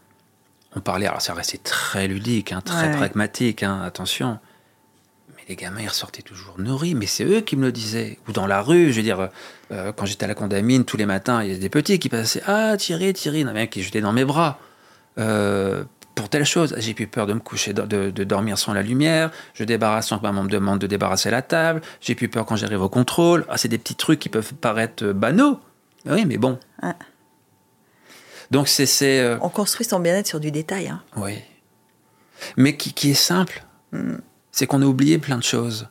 [0.77, 2.97] on parlait, alors ça restait très ludique, hein, très ouais.
[2.97, 4.39] pragmatique, hein, attention.
[5.49, 8.19] Les gamins, ils ressortaient toujours nourris, mais c'est eux qui me le disaient.
[8.29, 9.31] Ou dans la rue, je veux dire,
[9.73, 12.11] euh, quand j'étais à la condamine, tous les matins, il y a des petits qui
[12.11, 14.59] passaient Ah, Thierry, Thierry, il y en avait un qui jetait dans mes bras.
[15.19, 15.85] Euh,
[16.15, 18.83] pour telle chose, j'ai plus peur de me coucher, de, de, de, dormir sans la
[18.83, 19.31] lumière.
[19.55, 21.81] Je débarrasse quand maman me demande de débarrasser la table.
[22.01, 23.47] J'ai plus peur quand j'arrive au contrôle.
[23.49, 25.61] Ah, c'est des petits trucs qui peuvent paraître banaux.
[26.05, 26.59] Oui, mais bon.
[28.51, 29.21] Donc c'est.
[29.21, 29.39] Euh...
[29.41, 30.89] On construit son bien-être sur du détail.
[30.89, 31.03] Hein.
[31.17, 31.39] Oui.
[32.57, 34.17] Mais qui, qui est simple, mm.
[34.59, 35.87] C'est qu'on a oublié plein de choses.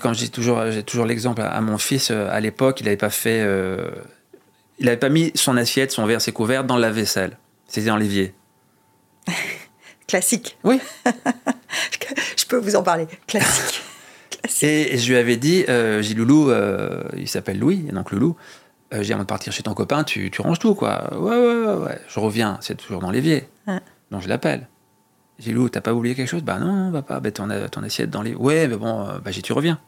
[0.00, 3.10] Comme j'ai toujours, j'ai toujours l'exemple à mon fils, euh, à l'époque, il n'avait pas
[3.10, 3.40] fait.
[3.42, 3.90] Euh,
[4.80, 7.38] il n'avait pas mis son assiette, son verre, ses couverts dans la vaisselle.
[7.68, 8.34] C'était dans l'évier.
[10.08, 10.58] Classique.
[10.64, 10.80] Oui.
[12.36, 13.06] je peux vous en parler.
[13.28, 13.82] Classique.
[14.30, 14.64] Classique.
[14.64, 18.36] Et, et, je lui avais dit, euh, j'ai Loulou, euh, il s'appelle Louis, donc Loulou,
[18.92, 21.16] euh, j'ai avant de partir chez ton copain, tu, tu, ranges tout, quoi.
[21.16, 21.98] Ouais, ouais, ouais, ouais.
[22.08, 23.48] Je reviens, c'est toujours dans l'évier.
[23.68, 23.80] Ouais.
[24.10, 24.66] Donc je l'appelle.
[25.38, 26.42] J'ai Lou, t'as pas oublié quelque chose?
[26.42, 28.34] Bah non, papa, bah, ton, ton assiette dans les.
[28.34, 29.78] Ouais, mais bon, euh, bah j'ai tu reviens.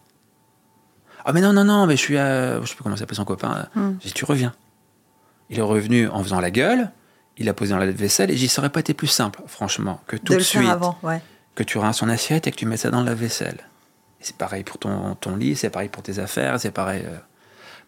[1.24, 2.60] Ah, mais non, non, non, mais je suis à.
[2.60, 3.66] Je sais plus comment s'appelle son copain.
[3.74, 3.90] Mm.
[4.00, 4.54] J'ai tu reviens.
[5.50, 6.90] Il est revenu en faisant la gueule,
[7.36, 10.16] il a posé dans la vaisselle, et j'y serais pas été plus simple, franchement, que
[10.16, 10.68] tout de, de suite.
[10.68, 11.20] Avant, ouais.
[11.54, 13.58] Que tu rinces son assiette et que tu mets ça dans la vaisselle.
[14.20, 17.04] C'est pareil pour ton, ton lit, c'est pareil pour tes affaires, c'est pareil.
[17.06, 17.16] Euh...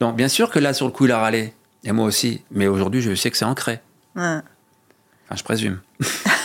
[0.01, 1.55] Donc, bien sûr que là, sur le coup, il a râlé.
[1.83, 2.43] Et moi aussi.
[2.51, 3.81] Mais aujourd'hui, je sais que c'est ancré.
[4.15, 4.23] Ouais.
[4.23, 5.81] Enfin, je présume.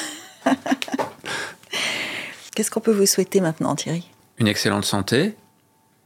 [2.62, 4.08] Qu'est-ce qu'on peut vous souhaiter maintenant, Thierry?
[4.38, 5.36] Une excellente santé.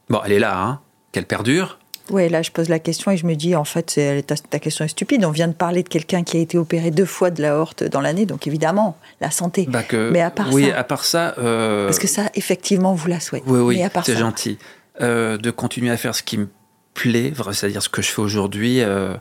[0.08, 0.80] Bon, elle est là, hein.
[1.12, 1.80] Qu'elle perdure.
[2.12, 4.86] Oui, là, je pose la question et je me dis, en fait, ta, ta question
[4.86, 5.26] est stupide.
[5.26, 7.84] On vient de parler de quelqu'un qui a été opéré deux fois de la horte
[7.84, 9.66] dans l'année, donc évidemment, la santé.
[9.68, 11.36] Bah que, Mais à part oui, ça- à part ça.
[11.40, 13.44] euh, Parce que ça, effectivement, vous la souhaitez.
[13.52, 14.58] Oui, oui, c'est gentil.
[15.02, 16.48] Euh, de continuer à faire ce qui me
[16.94, 18.80] plaît, c'est-à-dire ce que je fais aujourd'hui.
[18.80, 19.14] euh,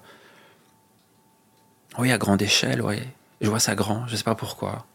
[1.98, 2.98] Oui, à grande échelle, oui.
[3.40, 4.86] Je vois ça grand, je ne sais pas pourquoi.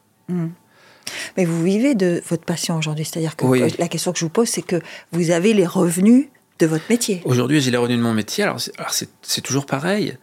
[1.38, 3.06] Mais vous vivez de votre passion aujourd'hui.
[3.06, 3.62] C'est-à-dire que Oui.
[3.62, 4.82] euh, la question que je vous pose, c'est que
[5.12, 6.28] vous avez les revenus
[6.60, 7.22] de votre métier.
[7.26, 10.18] Aujourd'hui, j'ai les revenus de mon métier, alors c'est toujours pareil.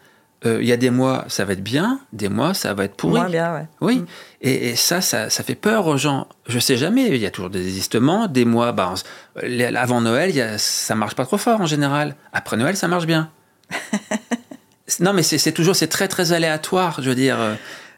[0.44, 2.94] Euh, Il y a des mois, ça va être bien, des mois, ça va être
[2.94, 3.14] pourri.
[3.20, 3.66] Moins bien, ouais.
[3.80, 4.06] Oui, Mm.
[4.42, 6.28] et, et ça, ça, ça fait peur aux gens.
[6.46, 10.34] Je sais jamais, il y a toujours des désistements, des mois, bah, on avant Noël,
[10.36, 12.16] y a, ça marche pas trop fort en général.
[12.34, 13.30] Après Noël, ça marche bien.
[15.00, 17.38] non, mais c'est c'est toujours, c'est très très aléatoire, je veux dire.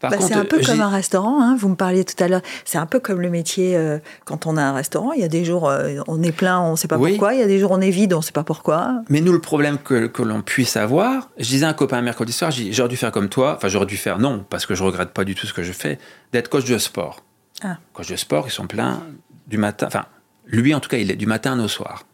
[0.02, 2.42] Bah, c'est un peu comme un restaurant, hein, vous me parliez tout à l'heure.
[2.64, 5.12] C'est un peu comme le métier euh, quand on a un restaurant.
[5.12, 7.12] Il y a des jours, euh, on est plein, on ne sait pas Oui.
[7.12, 7.34] pourquoi.
[7.34, 9.02] Il y a des jours, on est vide, on ne sait pas pourquoi.
[9.08, 12.32] Mais nous, le problème que, que l'on puisse avoir, je disais à un copain mercredi
[12.32, 15.10] soir, j'aurais dû faire comme toi, enfin j'aurais dû faire, non, parce que je regrette
[15.10, 15.98] pas du tout ce que je fais,
[16.32, 17.22] d'être coach de sport.
[17.62, 17.78] Ah.
[17.92, 19.02] Coach de sport, ils sont pleins
[19.46, 20.04] du matin, enfin,
[20.46, 22.04] lui en tout cas, il est du matin au soir.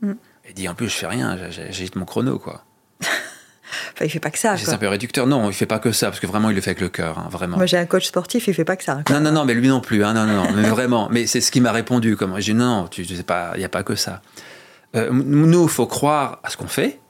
[0.00, 0.12] Mm.
[0.48, 2.62] Il dit, en plus, je fais rien, j'agite mon chrono, quoi.
[3.92, 4.56] Enfin, il fait pas que ça.
[4.56, 5.26] C'est un peu réducteur.
[5.26, 7.18] Non, il fait pas que ça, parce que vraiment, il le fait avec le cœur,
[7.18, 7.56] hein, vraiment.
[7.56, 9.00] Moi, j'ai un coach sportif, il fait pas que ça.
[9.10, 10.04] Non, non, non, mais lui non plus.
[10.04, 11.08] Hein, non, non, non, mais vraiment.
[11.10, 12.16] Mais c'est ce qui m'a répondu.
[12.16, 14.22] Comme j'ai dit, non, non, tu, tu sais pas, il n'y a pas que ça.
[14.94, 17.00] Euh, nous, il faut croire à ce qu'on fait.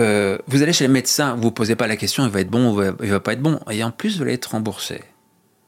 [0.00, 2.50] Euh, vous allez chez le médecin, vous ne posez pas la question, il va être
[2.50, 3.58] bon ou il va, pas être bon.
[3.70, 5.02] Et en plus, vous allez être remboursé.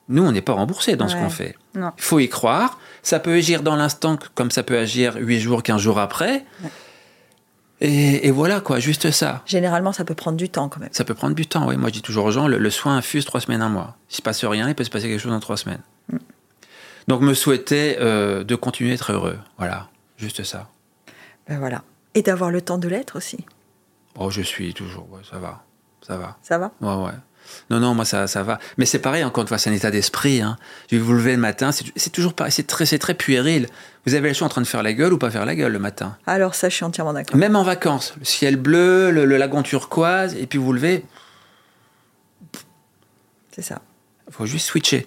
[0.08, 1.56] Nous, on n'est pas remboursé dans ce qu'on fait.
[1.76, 2.78] Il faut y croire.
[3.02, 6.44] Ça peut agir dans l'instant comme ça peut agir 8 jours, 15 jours après.
[7.82, 9.42] Et, et voilà, quoi, juste ça.
[9.46, 10.90] Généralement, ça peut prendre du temps quand même.
[10.92, 11.76] Ça peut prendre du temps, oui.
[11.76, 13.96] Moi, je dis toujours aux gens, le, le soin infuse trois semaines, un mois.
[14.08, 15.80] S'il se passe rien, il peut se passer quelque chose dans trois semaines.
[17.08, 19.38] Donc, me souhaiter euh, de continuer à être heureux.
[19.56, 20.68] Voilà, juste ça.
[21.48, 21.82] Ben voilà.
[22.14, 23.46] Et d'avoir le temps de l'être aussi.
[24.18, 25.64] Oh, je suis toujours, ouais, ça va,
[26.06, 26.36] ça va.
[26.42, 26.72] Ça va?
[26.80, 27.16] Ouais, ouais.
[27.70, 28.58] Non, non, moi, ça, ça va.
[28.76, 30.40] Mais c'est pareil, encore une fois, c'est un état d'esprit.
[30.42, 30.56] Hein.
[30.90, 33.66] Je vais vous lever le matin, c'est toujours pareil, c'est très, c'est très puéril.
[34.06, 35.72] Vous avez le choix en train de faire la gueule ou pas faire la gueule
[35.72, 36.16] le matin.
[36.26, 37.36] Alors ça, je suis entièrement d'accord.
[37.36, 41.04] Même en vacances, le ciel bleu, le, le lagon turquoise, et puis vous levez,
[43.52, 43.80] C'est ça.
[44.28, 45.06] il faut juste switcher.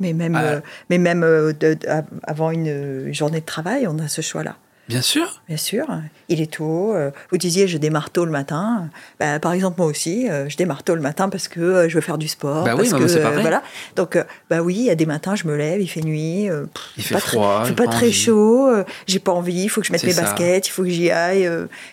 [0.00, 0.42] Mais même, Ah.
[0.44, 0.60] euh,
[0.90, 4.56] mais même euh, de- de- av- avant une journée de travail, on a ce choix-là.
[4.88, 5.40] Bien sûr.
[5.48, 5.86] Bien sûr,
[6.28, 6.92] il est tôt.
[6.94, 8.90] euh, Vous disiez, je démarre tôt le matin.
[9.18, 11.94] Bah, par exemple, moi aussi, euh, je démarre tôt le matin parce que euh, je
[11.94, 12.64] veux faire du sport.
[12.64, 13.40] Oui, parce que, c'est pareil.
[13.40, 13.62] voilà.
[13.96, 16.48] Donc, bah oui, il y a des matins, je me lève, il fait nuit.
[16.48, 18.70] pff, Il fait pas très- froid, Il fait pas très chaud.
[19.06, 19.62] j'ai pas envie.
[19.62, 20.22] Il faut que je mette mes ça.
[20.22, 20.68] baskets.
[20.68, 21.48] Il faut que j'y aille.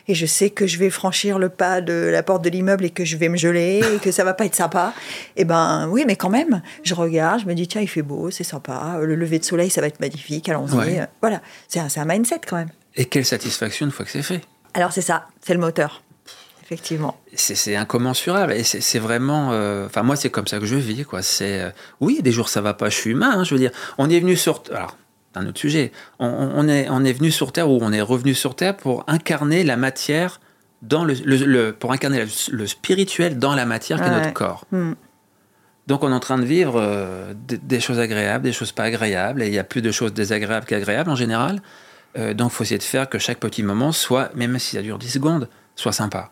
[0.09, 2.89] et je sais que je vais franchir le pas de la porte de l'immeuble et
[2.89, 4.93] que je vais me geler et que ça va pas être sympa.
[5.37, 8.31] Et ben oui, mais quand même, je regarde, je me dis tiens, il fait beau,
[8.31, 8.97] c'est sympa.
[9.01, 10.49] Le lever de soleil, ça va être magnifique.
[10.49, 10.75] Allons-y.
[10.75, 11.07] Ouais.
[11.21, 12.69] Voilà, c'est un, c'est un mindset quand même.
[12.95, 14.41] Et quelle satisfaction une fois que c'est fait.
[14.73, 16.01] Alors c'est ça, c'est le moteur,
[16.63, 17.19] effectivement.
[17.35, 18.53] C'est incommensurable.
[18.53, 19.49] Et c'est vraiment.
[19.51, 21.03] euh, Enfin, moi, c'est comme ça que je vis.
[21.05, 21.21] Quoi.
[21.21, 21.61] C'est.
[21.61, 21.69] euh,
[21.99, 22.89] oui, des jours, ça va pas.
[22.89, 23.31] Je suis humain.
[23.37, 24.63] hein, je veux dire, on est venu sur.
[24.73, 24.97] Alors,
[25.33, 25.91] c'est un autre sujet.
[26.19, 29.63] On, est, on est venu sur Terre ou on est revenu sur Terre pour incarner
[29.63, 30.41] la matière
[30.81, 31.13] dans le.
[31.13, 34.17] le- le- pour incarner le, le spirituel dans la matière qui est Ouais.
[34.21, 34.65] notre corps.
[34.71, 34.93] Hmm.
[35.87, 38.83] Donc, on est en train de vivre euh, des, des choses agréables, des choses pas
[38.83, 39.41] agréables.
[39.41, 41.61] Et il y a plus de choses désagréables qu'agréables en général.
[42.17, 44.81] Euh, donc, il faut essayer de faire que chaque petit moment soit, même si ça
[44.81, 46.31] dure 10 secondes, soit sympa.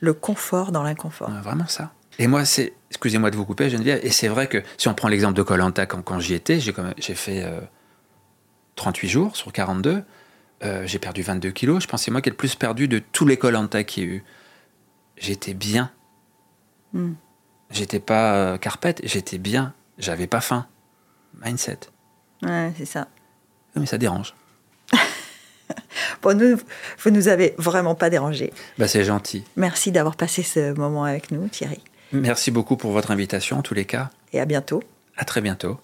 [0.00, 1.30] Le confort dans l'inconfort.
[1.42, 1.92] Vraiment ça.
[2.18, 2.72] Et moi, c'est.
[2.90, 4.00] Excusez-moi de vous couper, Geneviève.
[4.02, 6.72] Et c'est vrai que si on prend l'exemple de Colanta, quand, quand j'y étais, j'ai,
[6.98, 7.60] j'ai fait euh,
[8.76, 10.04] 38 jours sur 42.
[10.64, 11.82] Euh, j'ai perdu 22 kilos.
[11.82, 14.10] Je c'est moi qui ai le plus perdu de tous les Colanta qu'il y a
[14.10, 14.24] eu.
[15.18, 15.90] J'étais bien.
[16.92, 17.14] Hmm.
[17.70, 19.74] J'étais pas euh, carpette, j'étais bien.
[19.98, 20.66] J'avais pas faim.
[21.44, 21.80] Mindset.
[22.42, 23.08] Ouais, c'est ça.
[23.74, 24.34] Mais ça dérange.
[26.22, 26.56] Bon, nous,
[27.02, 28.52] vous nous avez vraiment pas dérangé.
[28.78, 29.44] Bah, c'est gentil.
[29.56, 31.80] Merci d'avoir passé ce moment avec nous, Thierry.
[32.12, 34.10] Merci beaucoup pour votre invitation, en tous les cas.
[34.32, 34.82] Et à bientôt.
[35.16, 35.78] À très bientôt.